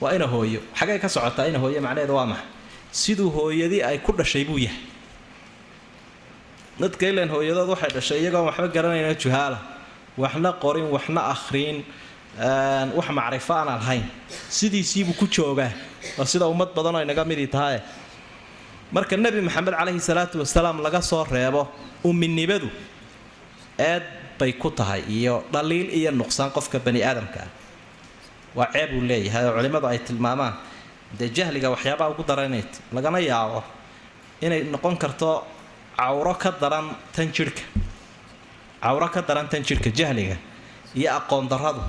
[0.00, 0.60] Waa ina hooyo.
[0.78, 2.46] Xagay ka socotaa ina hooyo macnaheedu waa maxay?
[2.90, 4.78] Siduu hooyadii ay ku dhashay buu yahay.
[6.80, 9.58] Dadka ilan hooyadood waxay dhashay iyagoon waxba garanayna juhaala
[10.18, 11.84] waxna qorin waxna akhriin
[12.96, 14.04] wax macrifo aan lahayn.
[14.48, 15.72] Sidiisiibuu ku joogaa
[16.18, 17.80] oo sida ummad badan oo inaga midii tahaye
[18.92, 21.68] marka nebi maxamed caleyhi salaatu wasalaam laga soo reebo
[22.04, 22.68] umminimadu
[23.78, 24.02] eed
[24.38, 27.50] bay ku tahay iyo dhaliil iyo nuqsaan qofka bani aadamka ah.
[28.56, 30.54] Waa ceeb uu leeyahay oo culimmadu ay tilmaamaan.
[31.18, 33.62] Dee jahliga waxyaabaha ugu daranayt lagana yaabo
[34.40, 35.44] inay noqon karto
[35.96, 37.62] cawro ka daran tan jidhka
[38.82, 40.36] cawro ka daran tan jidhka jahliga
[40.98, 41.82] iyo aqoon darradu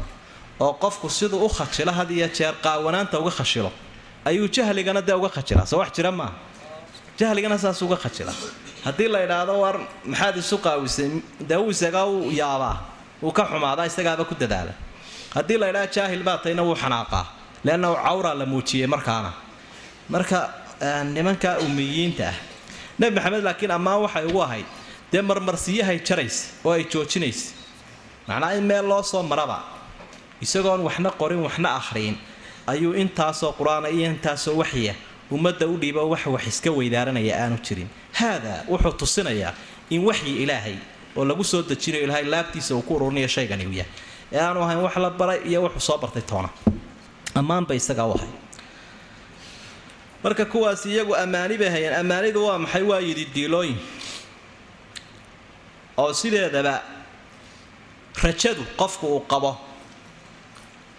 [0.60, 3.72] oo qofku siduu u khajilo had iyo jeer qaawanaanta uga khashilo
[4.26, 6.34] ayuu jahligana dee uga khajilaa soo wax jira maaha
[7.20, 8.34] jahligana saas uga khajila
[8.86, 9.76] haddii la idhaahdo war
[10.12, 11.10] maxaad isu qaawisay?
[11.50, 12.76] Dee uu isagaa u yaabaa?
[13.24, 13.86] Wuu ka xumaadaa?
[13.88, 14.74] Isagaaba ku dadaala.
[15.36, 17.26] Haddii la idhaha jaahil baa tayna wuu xanaaqaa
[17.66, 19.32] leanna cawraa la muujiyey markaana.
[20.10, 20.40] Marka
[21.16, 22.36] nimanka ummiyiinta ah
[23.00, 24.66] nebi maxamed laakiin ammaan waxay ugu ahayd
[25.14, 27.46] dee marmarsiyahay jaraysa oo ay joojinaysa
[28.28, 29.58] macnaa in meel loo soo maraba.
[30.46, 32.16] Isagoon waxna qorin waxna akhriin
[32.72, 34.94] ayuu intaasoo qur'aana iyo intaasoo waxya
[35.32, 37.88] ummadda u dhiibo wax wax iska weydaaranaya aanu jirin.
[38.20, 39.54] Haadaa wuxuu tusinayaa
[39.90, 40.76] in waxyi ilaahay
[41.18, 43.92] oo lagu soo dejinayo ilaahay laabtiisa uu ku ururinayo shaygani yahay.
[44.34, 46.50] Ee aanu ahayn wax la baray iyo wuxuu soo bartay toona.
[47.40, 48.32] Ammaanba isagaa u ahay
[50.24, 51.94] marka kuwaas iyagu ammaani bay hayeen.
[52.02, 52.84] Ammaanidu waa maxay?
[52.84, 53.78] Waa yidhi diilooyin
[56.02, 56.76] oo sideedaba
[58.24, 59.52] rajadu qofku uu qabo?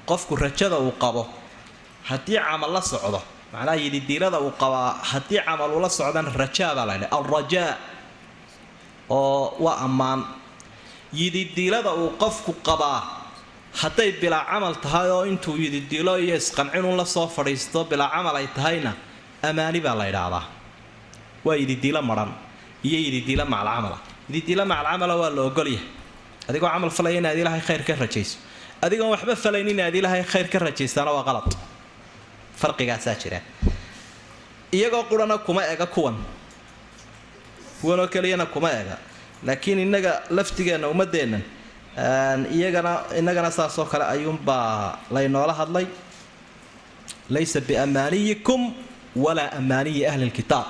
[0.08, 1.22] Qofku rajada uu qabo
[2.08, 3.20] haddii camal la socdo
[3.52, 7.70] macnaha yididiilada uu qabaa haddii camal ula socdana rajaa baa la ydhaha alrajaa
[9.10, 10.20] oo waa ammaan.
[11.20, 13.00] Yididiilada uu qofku qabaa
[13.80, 18.46] hadday bilaa camal tahay oo intuu yididiilo iyo isqancinun la soo fadhiisto bilaa camal ay
[18.56, 18.92] tahayna
[19.48, 20.44] ammaani baa la ydhaahdaa
[21.46, 22.30] waa yididiilo maran
[22.86, 23.98] iyo yididiilo macalcamala
[24.28, 25.86] yididiilo macalcamala waa la ogolyahay.
[26.48, 28.36] Adigoo camal falaya inaad ilaahay khayr ka rajayso.
[28.82, 31.48] Adigoon waxba falayn inaad ilaahay khayr ka rajaystaana waa qalad
[32.60, 33.40] farqigaasaa jira.
[34.72, 35.04] Iyagoo
[39.44, 41.42] laakiin innaga laftigeenna ummadeennan
[42.50, 45.86] iyagana innagana saasoo kale ayuunbaa laynoola hadlay.
[47.30, 48.72] Laysa biamaaniyikum
[49.16, 50.66] walaa amaaniyi ahli lkitaab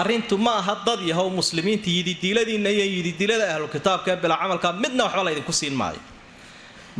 [0.00, 5.22] arrintu ma aha dad yahow muslimiinta yididiiladiinna iyo yididilada ahlukitaabka ee bilaa camalka midna waxba
[5.26, 6.00] laydinku siin maayo.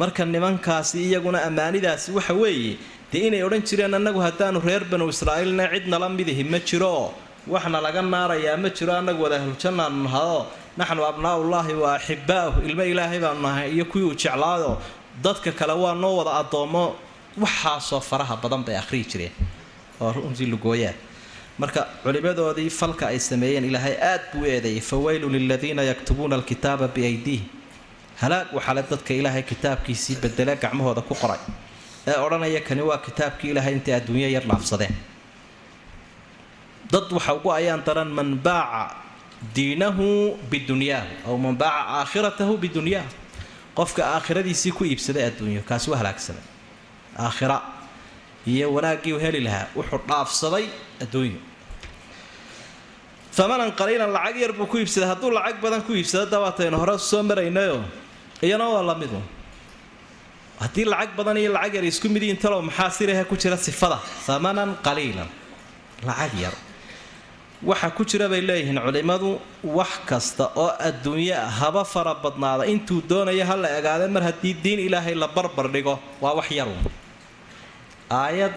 [0.01, 2.73] Marka nimankaasi iyaguna ammaanidaasi waxa weeye
[3.13, 7.07] dee inay odhan jireen annagu haddaanu reer banu israa'iilna cidnala midihi ma jirooo
[7.55, 10.41] waxna laga naarayaa ma jiro annagu wada ahlujannaanu nahadoo
[10.81, 14.75] naxnu abnaa'ullaahi wa axibbaa'uhu ilmo ilaahay baanu nahay iyo kuwii uu jeclaayoo
[15.25, 16.85] dadka kale waa noo wada addoommo
[17.45, 19.33] waxaasoo faraha badan bay akhriyi jireen.
[20.03, 20.95] Oo runtii lugooyaa
[21.59, 27.49] marka culimmadoodii falka ay sameeyeen ilaahay aad buu u eedeeyay fawaylu liladiina yaktubuuna alkitaaba biaydiihim
[28.23, 31.41] halaag waxaale dadka ilaahay kitaabkiisii bedele gacmahooda ku qoray.
[32.07, 34.95] Ee odhanaya kani waa kitaabkii ilaahay intay adduunyo yar dhaafsadeen
[36.93, 38.95] dad waxa ugu ayaan daran man baaca
[39.55, 43.11] diinahu bidunyaahu aw man baaca aakhiratahu bidunyaahu
[43.79, 46.45] qofka aakhiradiisii ku iibsaday adduunyo kaasi waa halaagsamay
[47.19, 47.57] aakhira
[48.47, 49.67] iyo wanaaggii u heli lahaa.
[49.77, 50.65] Wuxuu dhaafsaday
[51.03, 51.41] adduunyo.
[53.37, 57.23] Famanan qaliilan lacag yar buu ku iibsaday hadduu lacag badan ku iibsado dabaataynu hore soo
[57.23, 57.85] maraynayo.
[58.43, 59.21] Iyana waa lamidu
[60.61, 63.99] haddii lacag badan iyo lacag yar isku mid yihiin talow maxaa siraha ku jira sifada?
[64.27, 65.29] Thamanan qaliilan
[66.09, 66.55] lacag yar.
[67.63, 72.65] Waxa ku jira bay leeyihiin culimmadu wax kasta oo adduunyo ah haba fara badnaada.
[72.73, 76.81] Intuu doonaya ha la egaade mar haddii diin ilaahay la barbar dhigo waa wax yarun
[78.11, 78.53] aayad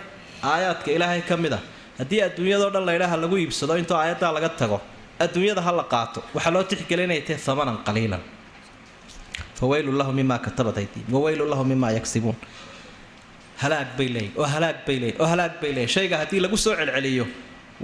[0.51, 1.59] aayaadka ilaahay ka mid a
[1.99, 4.77] haddii adduunyadao dhan laydhaha lagu iibsado intoo aayaddaa laga tago
[5.23, 6.19] adduunyada ha la qaato.
[6.35, 8.21] Waxaa loo tixgeliya inay tahay thamanan qaliilan.
[9.59, 12.35] Fawaylu lahu mima katabat aydiim wawaylu lahu mima yagsibuun
[13.61, 15.93] halaag bay leeyihiin oo halaag bay leeyihiin oo halaag bay leeyihiin.
[15.95, 17.25] Shayga haddii lagu soo celceliyo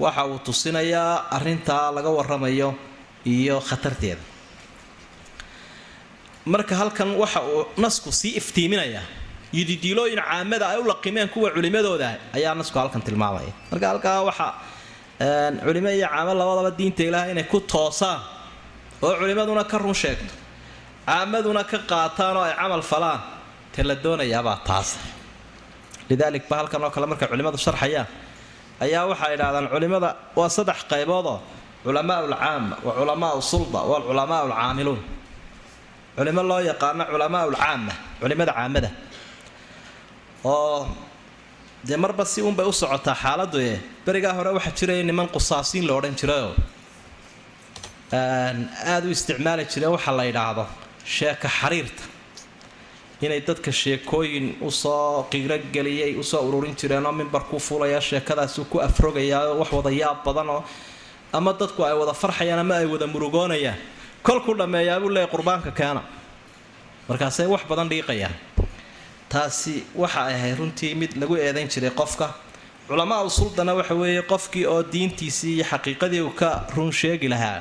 [0.03, 2.69] waxa uu tusinayaa arrintaa laga waramayo
[3.33, 4.23] iyo khatarteeda.
[6.45, 9.03] Marka halkan waxa uu nasku sii iftiiminayaa
[9.57, 13.51] yididiilooyin caamada ay u laqimeen kuwa culimadooda ayaa nasku halkan tilmaamaya.
[13.71, 14.47] Marka halkaa waxa
[15.65, 18.19] culimo iyo caamo labadaba diinta ilaah inay ku toosaan
[19.05, 20.33] oo culimaduna ka run sheegto
[21.07, 23.19] caamaduna ka qaataan oo ay camal falaan
[23.73, 24.89] te la doonayaabaa taas.
[26.09, 28.07] Lidaalik ba halkan oo kale markay culimmadu sharxayaan
[28.85, 31.37] ayaa waxay idhahdaan culimmada waa saddex qayboodoo
[31.85, 34.99] culamaa ulcaama wa culamaau sulda waalculamaa alcaamiluun
[36.17, 38.89] culimo loo yaqaano culamaa ulcaama culimada caamada
[40.53, 40.87] oo.
[41.87, 45.93] Dee marba si unbay u socotaa xaaladu ee berigaa hore waxaa jiraya niman qusaasiin la
[45.99, 46.53] odhan jirayoo
[48.13, 50.65] aada u isticmaali jireen waxaa la yidhaahdo
[51.15, 52.03] sheeka xariirta.
[53.21, 58.77] Inay dadka sheekooyin u soo qiiro geliyay u soo ururin jireenoo mimbarkuu fulaya sheekadaasuu ku
[58.87, 60.63] afrogayaa wax wada yaab badanoo
[61.33, 63.77] ama dadku ay wada farxayaan ama ay wada murugoonayaan.
[64.23, 66.01] Kolkuu dhammeeyaabuu leeya qurbaanka keena.
[67.09, 68.33] Markaasay wax badan dhiiqayaan
[69.35, 72.27] taasi waxa ay ahayd runtii mid lagu eedayn jiray qofka.
[72.87, 77.59] Culamaa usuldana waxa weeye qofkii oo diintiisii iyo xaqiiqadii uu ka run sheegi lahaa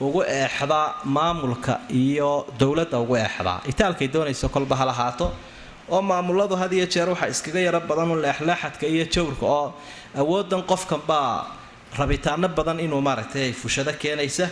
[0.00, 3.60] ugu eexdaa maamulka iyo dowladda ugu eexdaa.
[3.70, 5.26] Itaalkay doonayso kolba ha lahaato
[5.88, 9.74] oo maamuladu had iyo jeer waxaa iskaga yaro badan un leexleexadka iyo jawrka oo
[10.20, 11.46] awoodan qofkan baa
[11.98, 14.46] rabitaano badan inuu maaragtay fushado keenaysa.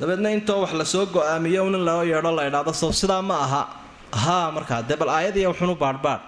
[0.00, 3.62] Dabeedna intoo wax la soo go'aamiyo in loo yeedho la idhaado sow sidaa ma aha
[4.12, 6.20] haa markaa dee bal aayad iyo wuxuunu baadhbaadh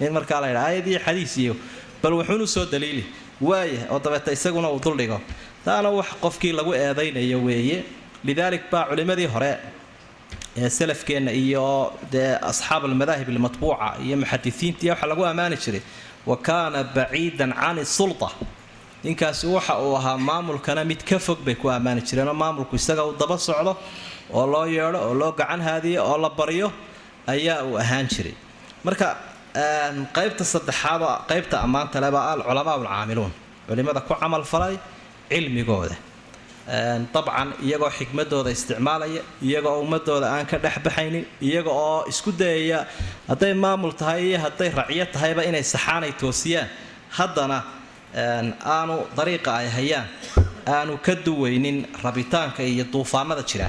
[0.00, 1.54] in markaa la ydha aayad iyo xadiis iyo
[2.02, 3.04] bal wuxuunu soo daliili.
[3.40, 5.20] Waaya oo dabeeta isaguna uu duldhigo
[5.64, 7.84] taana wax qofkii lagu eedaynayo weeye.
[8.24, 9.58] Lidaalik baa culimmadii hore
[10.56, 15.82] ee salafkeenna iyo dee asxaab almadaahib almatbuuca iyo muxadisiinta iyo waxaa lagu ammaani jiray
[16.26, 18.28] wa kaana baciidan can sulta.
[19.04, 23.12] Ninkaasi waxa uu ahaa maamulkana mid ka fog bay ku ammaani jireenoo maamulku isaga uu
[23.20, 23.76] daba socdo
[24.32, 26.72] oo loo yeedho oo loo gacan haadiyo oo la baryo
[27.26, 28.34] ayaa uu ahaan jiray.
[28.84, 29.08] Marka
[30.16, 33.32] qaybta saddexaad qaybta ammaanta leba al culamaa alcaamiluun
[33.68, 34.76] culimada ku camal falay
[35.30, 35.96] cilmigooda.
[37.14, 42.86] Dabcan iyagoo xikmadooda isticmaalaya iyaga oo ummadooda aan ka dhexbaxaynin iyaga oo isku dayaya
[43.28, 46.68] hadday maamul tahay iyo hadday racyo tahayba inay saxaanay toosiyaan
[47.18, 47.58] haddana
[48.74, 50.06] aanu dariiqa ay hayaan
[50.74, 53.68] aanu ka duweynin rabitaanka iyo duufaanada jira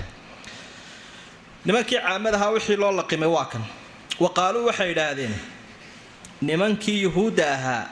[1.68, 3.64] nimankii caamadahaa wixii loo laqimay waa kan.
[4.24, 5.36] Wa qaaluu waxay idhaahdeen
[6.48, 7.84] nimankii yuhuudda ahaa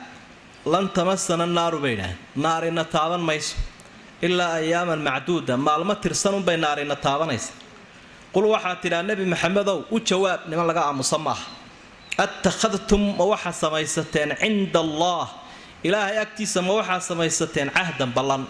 [0.74, 3.56] lan tamasana naaru bay idhaaheen naarina taaban mayso.
[4.26, 7.52] Ilaa ayaaman macduuda maalmo tirsanunbay naarina taabanaysa.
[8.34, 11.46] Qul waxaad tidhaa nebi maxamedow u jawaab niman laga aamusa ma aha.
[12.24, 15.26] Attakhadtum ma waxaa samaysateen cinda allah
[15.88, 18.44] ilaahay agtiisa ma waxaa samaysateen cahdan ballan.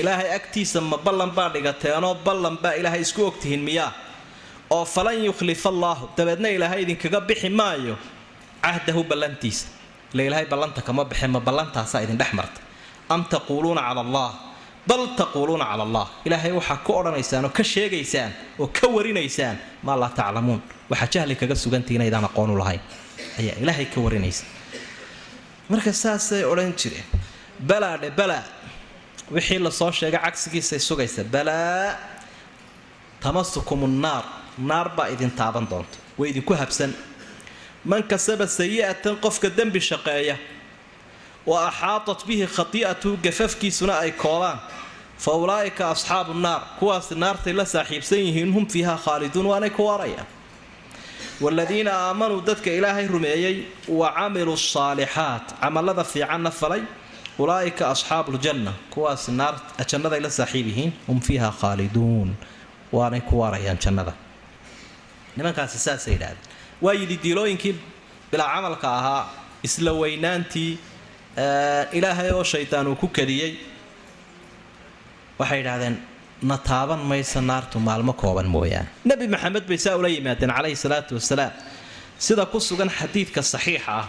[0.00, 3.90] Ilaahay agtiisa ma ballan baa dhigateenoo ballan baa ilaahay isku ogtihiin miyaa
[4.74, 7.94] oo falan yukhlifa allaahu dabeedna ilaahay idinkaga bixi maayo
[8.64, 9.66] cahdahu ballantiisa.
[10.14, 12.60] Ila ilaahay ballanta kama bixin ma ballantaasaa idin dhex marta.
[13.12, 14.30] Am taquuluuna cala allah?
[14.88, 16.06] Bal taquuluuna cala allah?
[16.26, 19.56] Ilaahay waxaa ku odhanaysaan oo ka sheegaysaan oo ka warinaysaan
[19.86, 20.60] maa laa taclamuun.
[20.90, 22.80] Waxaa jahli kaga sugantihi inaydaan aqoonu lahayn.
[23.40, 24.44] Ayaa ilaahay ka warinaysa
[25.70, 27.04] marka saasay odhan jireen.
[27.68, 28.44] Balaa dhe balaa
[29.34, 31.22] wixii la soo sheegay cagsigiisay sugaysa.
[31.34, 31.96] Balaa
[33.22, 34.24] tamasukum nnaar
[34.58, 36.92] naar baa idin taaban doonta way idinku habsan.
[37.84, 40.36] Man kasaba sayi'atan qofka dembi shaqeeya
[41.46, 44.58] wa axaatat bihi khati'atuhu gafafkiisuna ay koobaan
[45.24, 50.26] fa ulaa'ika asxaabu nnaar kuwaasi naartay la saaxiibsan yihiin hum fiiha khaaliduun waanay ku waarayaan.
[51.40, 53.56] Waaladiina aamanuu dadka ilaahay rumeeyey
[53.88, 56.82] wa camiluu saalixaat camallada fiicanna falay
[57.38, 59.54] ulaa'ika asxaabu ljanna kuwaasi naar
[59.90, 62.28] jannaday la saaxiib yihiin hum fiiha khaaliduun
[62.92, 64.12] waanay ku waarayaan jannada
[65.36, 66.46] nimankaasi saasay yidhahdeen.
[66.84, 67.74] Waa yidhi diilooyinkii
[68.30, 69.22] bilaa camalka ahaa
[69.66, 70.72] isla weynaantii
[71.98, 73.52] ilaahay oo shaydaan uu ku kadiyey
[75.38, 75.96] waxay yidhaahdeen
[76.50, 78.88] na taaban maysa naartu maalmo kooban mooyaane.
[79.08, 81.52] Nebi maxamed bay saa ula yimaadeen calayhi salaatu wasalaam
[82.26, 84.06] sida ku sugan xadiidka saxiixa ah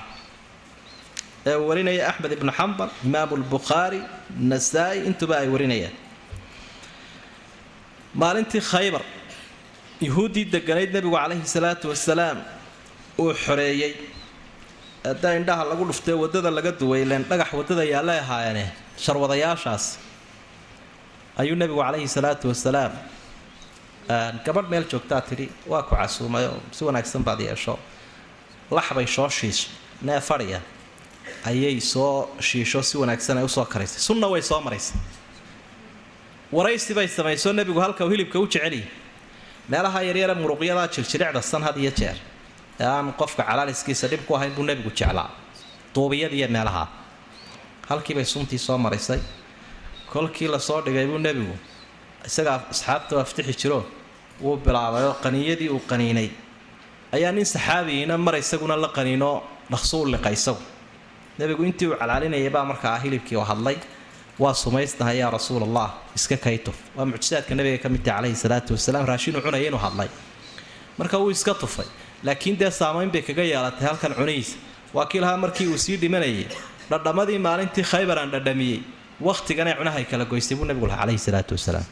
[1.49, 3.99] ee uu warinaya axmed ibnu xambal imaamu lbukhaari
[4.51, 5.95] nasaa-i intuba ay warinayaan.
[8.21, 9.01] Maalintii khaybar
[10.01, 12.37] yuhuuddii deganayd nebigu calayhi salaatu wasalaam
[13.19, 13.93] uu xoreeyey.
[15.03, 18.65] Hadda indhaha lagu dhuftee waddada laga duway leen dhagax waddada yaallay ahaayeene
[18.97, 19.97] sharwadayaashaas.
[21.37, 22.91] Ayuu nebigu calayhi salaatu wasalaam
[24.45, 27.79] gabadh meel joogtaa tidhi waa ku casuumay oo si wanaagsan baad yeesho.
[28.71, 29.69] Laxbay soo shiishay
[30.01, 30.19] nee
[31.45, 34.97] ayay soo shiisho si wanaagsan ay u soo karaysay sunna way soo maraysay.
[36.51, 39.02] Waraysi bay samaysoo nebigu halka uu hilibka u jeceliyay
[39.69, 42.17] meelaha yaryara muruqyadaa jiljiricda san had iyo jeer.
[42.79, 45.29] Ee aan qofka calaaliskiisa dhib ku ahayn buu nebigu jeclaa
[45.95, 46.87] duubiyadiiyo meelaha.
[47.89, 49.19] Halkiibay suntii soo maraysay
[50.11, 51.55] kolkii la soo dhigay buu nebigu
[52.25, 53.85] isagaa asxaabta aftixi jiro
[54.41, 56.29] wuu bilaabayoo qaniiyadii uu qaniinay.
[57.15, 60.61] Ayaa nin saxaabigiina mar isaguna la qaniinoo dhaqsuu liqa isagu.
[61.39, 63.77] Nebigu intii uu calaalinayay baa markaa hilibkii oo hadlay
[64.39, 69.05] waa sumaysnahay yaa rasuul allah iska kaytuf waa mucjisaadka nabiga ka midtahi calayhi salaatu wasalaam
[69.05, 70.09] raashinuu cunaya inuu hadlay.
[70.97, 71.85] Marka wuu iska tufay
[72.23, 74.57] laakiin dee saamayn bay kaga yeelatay halkan cunihiisa.
[74.93, 76.47] Waa kii lahaa markii uu sii dhimanayay
[76.89, 78.81] dhadhamadii maalintii khaybar aan dhadhamiyey
[79.21, 81.85] wakhtiganay cunahay kala goystay buu nabigu lahaa calayhi salaatu wasalaam.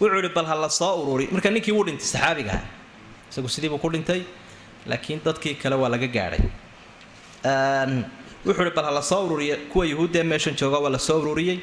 [0.00, 2.62] Wuxuu ihi bal ha soo ururi marka ninkii wuu dhintay saxaabigaha
[3.30, 4.22] isagu sidii buu ku dhintay
[4.86, 6.42] laakiin dadkii kale waa laga gaadhay
[8.46, 11.58] wuxuu ihi bal ha la soo ururiya kuwa yuhuuddaee meeshan jooga waa la soo ururiyey.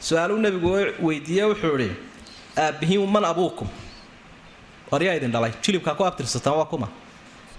[0.00, 0.70] Su'aaluu nebigu
[1.06, 1.90] weydiiye wuxuu idhi
[2.64, 3.68] aabbihiin man abuukum
[4.90, 6.88] waryaa idin dhalay jilibkaa ku abtirsataan waa kuma.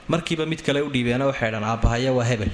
[0.08, 2.52] Markiiba mid kale u dhiibeena waxay dhan aabbahaya waa hebel.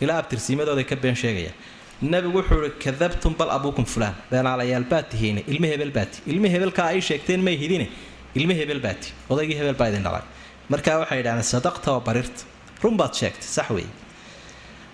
[0.00, 1.54] Ilaa abtirsiimadooday ka been sheegayaan
[2.02, 4.14] nebigu wuxuu ihi kadabtum bal abuukum fulaan.
[4.30, 7.88] Beenaalayaal baad tihiine ilme hebel baati ilme hebelkaa ay sheegteen may hidine.
[8.34, 10.22] Ilme hebel baati odaygii hebel baa idin dhalay.
[10.68, 12.44] Markaa waxay idhahdeen sadaqta oo barirta.
[12.82, 13.88] Run baad sheegtay sax weeye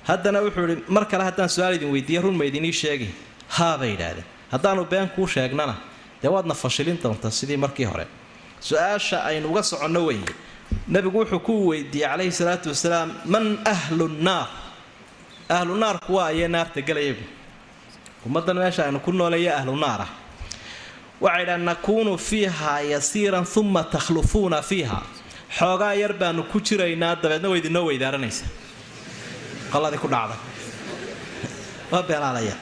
[0.08, 3.08] haddana wuxuu ihi mar kale haddaan su'aal idin weydiiye run ma idinii sheegi.
[3.48, 5.74] Haa bay idhaahdeen haddaanu been kuu sheegnana
[6.22, 8.06] dee waadna fashilin doontaa sidii markii hore.
[8.60, 10.32] Su'aasha aynu uga soconno weeye.
[10.88, 14.48] Nebigu wuxuu ku weydiiyey calayhi salaatu wasalaam man ahlu nnaar
[15.48, 17.24] ahlu naarku waa ayee naarta gelayagu.
[18.26, 20.10] Ummaddan meesha aynu ku nooleeya ahlu naar ah
[21.20, 25.02] waxay dhahan nakuunu fiiha yasiiran uma takhlufuuna fiiha.
[25.58, 28.46] Xoogaa yar baanu ku jiraynaa dabeedna way idinoo weydaaranaysaa
[29.72, 30.38] qalladii ku dhacday
[31.92, 32.54] waa beenaalaya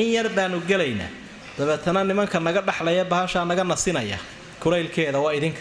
[0.00, 1.10] in yar baanu gelaynaa
[1.58, 4.18] dabeetana nimanka naga dhaxlaya bahashaa naga nasinaya
[4.62, 5.60] kulaylkeeda waa idinka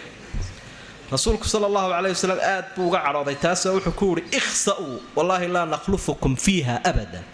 [1.14, 5.48] rasuulku sala allahu caleyhi wasalam aad buu uga cadhooday taasoo wuxuu ku yihi ikhsa'uu wallaahi
[5.56, 7.26] laa nakhlufukum fiiha abadan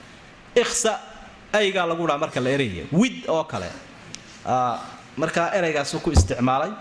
[0.62, 0.92] ikhsa
[1.60, 3.70] aygaa lagu dhaa marka la eraya wid oo kale.
[5.22, 6.72] Markaa ereygaasuu ku isticmaalay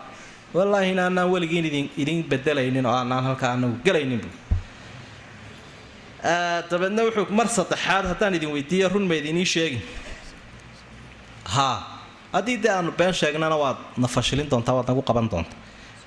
[0.56, 4.28] wallaahi in aanaan weligiin idin idin bedelaynin oo aanaan halkaa anagu gelayninbu
[6.70, 9.82] dabeedna wuxuu mar saddexaad haddaan idin weydiiyo run ma idinii sheegin.
[11.44, 11.76] Haa
[12.32, 14.08] haddii dee aanu been sheegnana waad na
[14.50, 15.58] doontaa waad nagu qaban doontaa.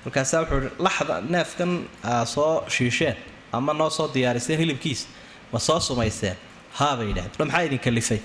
[0.04, 1.72] Markaasaa wuxuu ihi laxda neefkan
[2.04, 3.16] aa soo shiisheen
[3.52, 5.08] ama noo soo diyaariseen hilibkiisa
[5.52, 6.36] ma soo sumayseen
[6.78, 7.38] haa yidhahdeen.
[7.38, 8.20] Ma maxaa idin kalifay?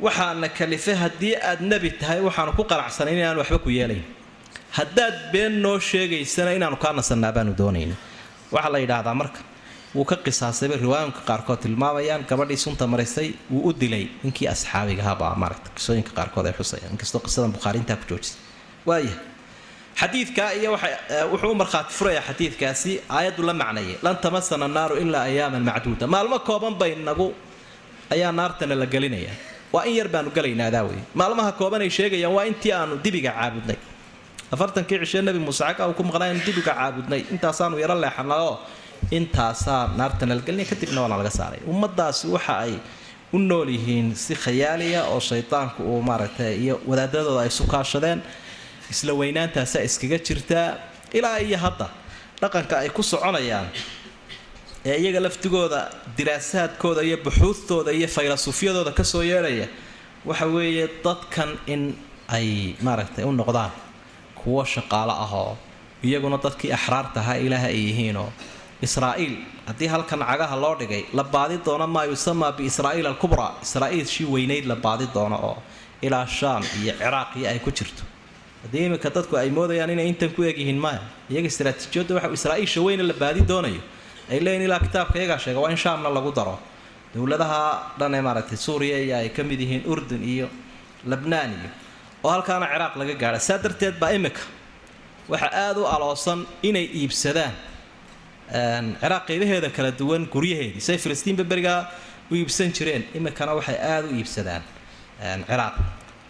[0.00, 4.04] Waxaana kalifay haddii aad nebi tahay waxaanu ku qanacsanayn inaan waxba ku yeelayn.
[4.78, 7.96] Haddaad been noo sheegaysana inaanu kaa nasannaa baanu doonaynin
[8.52, 9.40] waxaa la yidhaahdaa marka
[9.94, 14.04] wuu ka qisaasayba riwaayinka qaarkood tilmaamayaan gabadhii sunta marisay wuu u dilay.
[14.24, 16.92] Ninkii asxaabigahabaa qisooyinka qaarkood ay xusayaan.
[16.96, 18.38] Inkastoo qisadan bukhaari intaa ku joojisay.
[18.88, 19.14] Waaya
[20.00, 20.70] xadiidkaa iyo
[21.32, 26.06] wuxuu u markhaati furayaa xadiidkaasi aayaddu la macnayay lan tamasana annaaru ilaa ayaaman macduuda.
[26.14, 27.26] Maalmo kooban bay nagu
[28.14, 29.36] ayaa naartana la gelinayaa
[29.74, 33.30] waa in yar baanu gelaynaa adaa wey maalmaha kooban ay sheegayaan waa intii aanu dibiga
[33.38, 33.76] caabudnay.
[34.54, 37.20] Afartankii cishee nebi muuse cagga uu ku maqnaa anu dibiga caabudnay.
[37.34, 38.54] Intaasaanu yaro leexanayoo
[39.10, 41.60] intaasaa naartana la gelinaya kadibna waana laga saaray.
[41.72, 42.74] Ummadaasi waxa ay
[43.32, 48.20] u nool yihiin si khayaaliya oo shaydaanku uu maaragtay iyo wadaadadooda ay sukaashadeen
[48.92, 50.68] isla weynaantaasa iskaga jirtaa
[51.18, 51.86] ilaa iyo hadda
[52.40, 53.68] dhaqanka ay ku soconayaan
[54.90, 55.80] ee iyaga laftigooda
[56.18, 59.66] diraasaadkooda iyo buxuudtooda iyo faylasufyadooda ka soo yeedhaya
[60.28, 61.82] waxa weeye dadkan in
[62.36, 62.48] ay
[62.86, 63.70] maaragtay u noqdaan
[64.40, 65.52] kuwo shaqaalo ah oo
[66.06, 68.28] iyaguna dadkii axraarta ahaa ilaaha ay yihiinoo
[68.86, 69.34] israa'iil
[69.68, 74.64] haddii halkan cagaha loo dhigay la baadi doono maa yusamaa biisraa'iil alkubraa israa'iil shii weynayd
[74.72, 75.56] la baadi doono oo
[76.06, 78.02] ilaa shaam iyo ciraaq iyo ay ku jirto.
[78.62, 83.02] Haddii iminka dadku ay moodayaan inay intan ku egyihiin maya iyaga istaraatiijiyadda waxa israa'iisha weyne
[83.10, 83.82] la baadi doonayo.
[84.30, 86.56] Ay leeyihiin ilaa kitaabka iyagaa sheega waa in shaamna lagu daro.
[87.14, 87.60] Dowladaha
[87.98, 90.46] dhan ee maaragtay suuriya iyo ay ka mid yihiin urdun iyo
[91.06, 91.70] labnaan iyo
[92.24, 93.38] oo halkaana ciraaq laga gaadha.
[93.48, 94.40] Saa darteed baa imika
[95.28, 97.52] waxa aada u aloosan inay iibsadaan
[98.52, 101.88] ciraaq qeybaheeda kala duwan guryaheedii say filistiinba berigaa
[102.30, 103.02] u iibsan jireen.
[103.14, 104.62] Imikana waxay aada u iibsadaan.
[105.48, 105.74] Ciraaq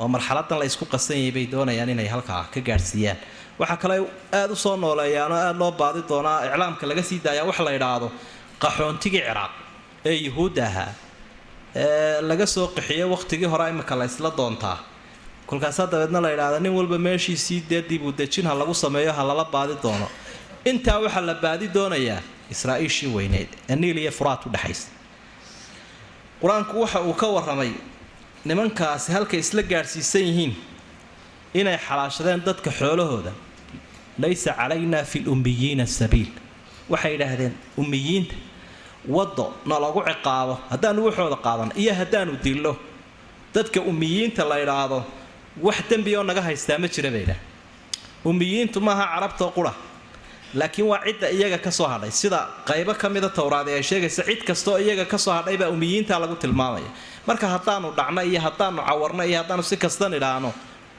[0.00, 3.18] oo marxaladan la ysku qasanyay bay doonayaan inay halkaa ka gaadhsiiyaan.
[3.58, 3.96] Waxaa kale
[4.32, 7.72] aada u soo nooleeyaan oo aada loo baadi doonaa iclaamka laga sii daayaa wax la
[7.78, 8.08] idhaahdo
[8.62, 9.52] qaxoontigii ciraaq
[10.04, 10.90] ee yuhuudda ahaa
[12.30, 14.06] laga soo qaxiyo wakhtigii hore imika la
[14.36, 14.78] doontaa.
[15.46, 19.74] Kolkaasaa dabeedna la idhaahda nin walba meeshiisii dee dibudejin ha lagu sameeyo ha lala baadi
[19.82, 20.08] doono
[20.70, 22.20] intaa waxaa la baadi doonayaa
[22.54, 24.88] israa'iishii weyneyd ee niil iyo furaat u dhexaysa
[26.42, 27.72] qur'aanku waxa uu ka warramay
[28.48, 30.52] nimankaasi halkay isla gaadhsiisan yihiin
[31.60, 33.32] inay xalaashadeen dadka xoolahooda
[34.22, 36.30] laysa calaynaa fi lummiyiina sabiil.
[36.92, 38.34] Waxay idhaahdeen ummiyiinta
[39.16, 42.72] waddo nalagu ciqaabo haddaanu waxooda qaadano iyo haddaanu dillo.
[43.54, 44.98] Dadka ummiyiinta la idhaahdo
[45.66, 47.40] wax dembi oo naga haystaa ma jira bay idhaah
[48.28, 49.72] ummiyiintu maaha carabtoo qura
[50.54, 52.10] laakiin waa cidda iyaga ka soo hadhay.
[52.10, 56.18] Sida qaybo ka mida towraadi ay sheegaysa cid kastaoo iyaga ka soo hadhay baa ummiyiinta
[56.22, 56.90] lagu tilmaamaya.
[57.26, 60.50] Marka haddaanu dhacno iyo haddaanu cawarno iyo haddaanu si kastan idhaahno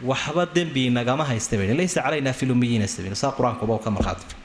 [0.09, 2.45] waxba dembi nagama haysta bay laysa calaynaa fi
[2.95, 4.35] sabiil saa qur'aankuba ka markhaati.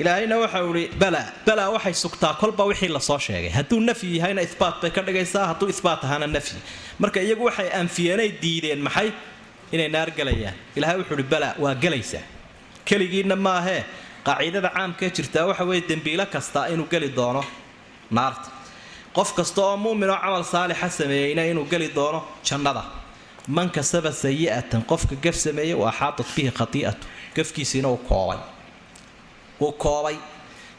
[0.00, 3.50] Ilaahayna waxau ihi bala bala waxay sugtaa kolba wixii la soo sheegay.
[3.50, 6.58] Hadduu nafyi yahayna ihbaat bay ka dhigaysaa hadduu ihbaat ahaana nafyi
[6.98, 9.12] marka iyagu waxay anfiyeenay diideen maxay?
[9.72, 12.24] Inay naar gelayaan ilahay wuxuu ihi bala waa gelaysaa
[12.88, 13.84] keligiinna maahee
[14.26, 17.42] qaaciidada caamkaee jirtaa waxa weeye dembiilo kasta inuu geli doono
[18.10, 18.48] naarta.
[19.16, 22.82] Qof kasta oo mu'min oo camal saalixa sameeyeyna inuu geli doono jannada.
[23.48, 27.06] Man kasaba sayi'atan qofka gaf sameeyey wa axaatat bihi khatii'atu
[27.36, 28.38] gafkiisiina uu koobay.
[29.60, 30.16] Uu koobay.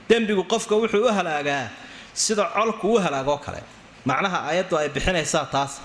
[0.10, 1.70] Dembigu qofka wuxuu u halaagaa
[2.14, 3.62] sida colku u halaagoo kale.
[4.06, 5.82] Macnaha aayaddu ay bixinaysaa taas.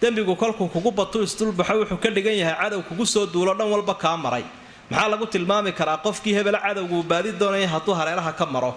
[0.00, 3.94] Dembigu kolkuu kugu batu isdulbaxo wuxuu ka dhigan yahay cadow kugu soo duulo dhan walba
[3.94, 4.44] kaa maray
[4.92, 8.72] maxaa lagu tilmaami karaa qofkii hebel cadowgu uu baadi doonaya hadduu hareeraha ka maro?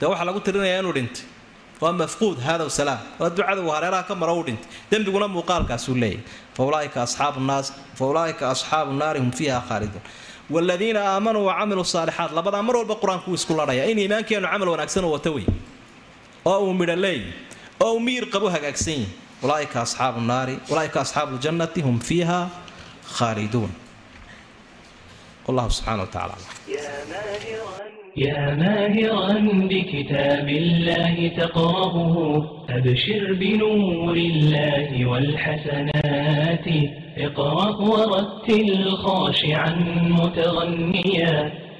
[0.00, 1.24] Dee waxaa lagu tirinayaa inuu dhintay
[1.82, 2.98] waa mafquud haadaw salaam.
[3.20, 6.22] Hadduu cadowgu hareeraha ka maro uu dhintay dembiguna muuqaalkaasuu leeyahy
[6.56, 6.62] fa
[8.10, 10.02] ulaaika asxaabu naari hum fiiha khaaliduun
[10.54, 15.04] waaladiina aamanuu wacamiluu saalixaat labadaa mar walba qur'aanku uu isku ladhaya in iimaankeenu camal wanaagsan
[15.14, 15.46] wata wey
[16.50, 17.32] oo uu midho leeyahy
[17.84, 19.08] oo uu miyir qabu hagaagsan yihi
[19.44, 22.38] ulaaika asxaabu naari ulaaika asxaabu ljannati hum fiiha
[23.16, 23.70] khaaliduun
[25.48, 26.32] والله سبحانه وتعالى
[28.16, 29.32] يا ماهرا
[29.70, 32.16] بكتاب الله تقرأه
[32.70, 36.66] أبشر بنور الله والحسنات
[37.18, 39.74] اقرأ ورتل خاشعا
[40.10, 41.52] متغنيا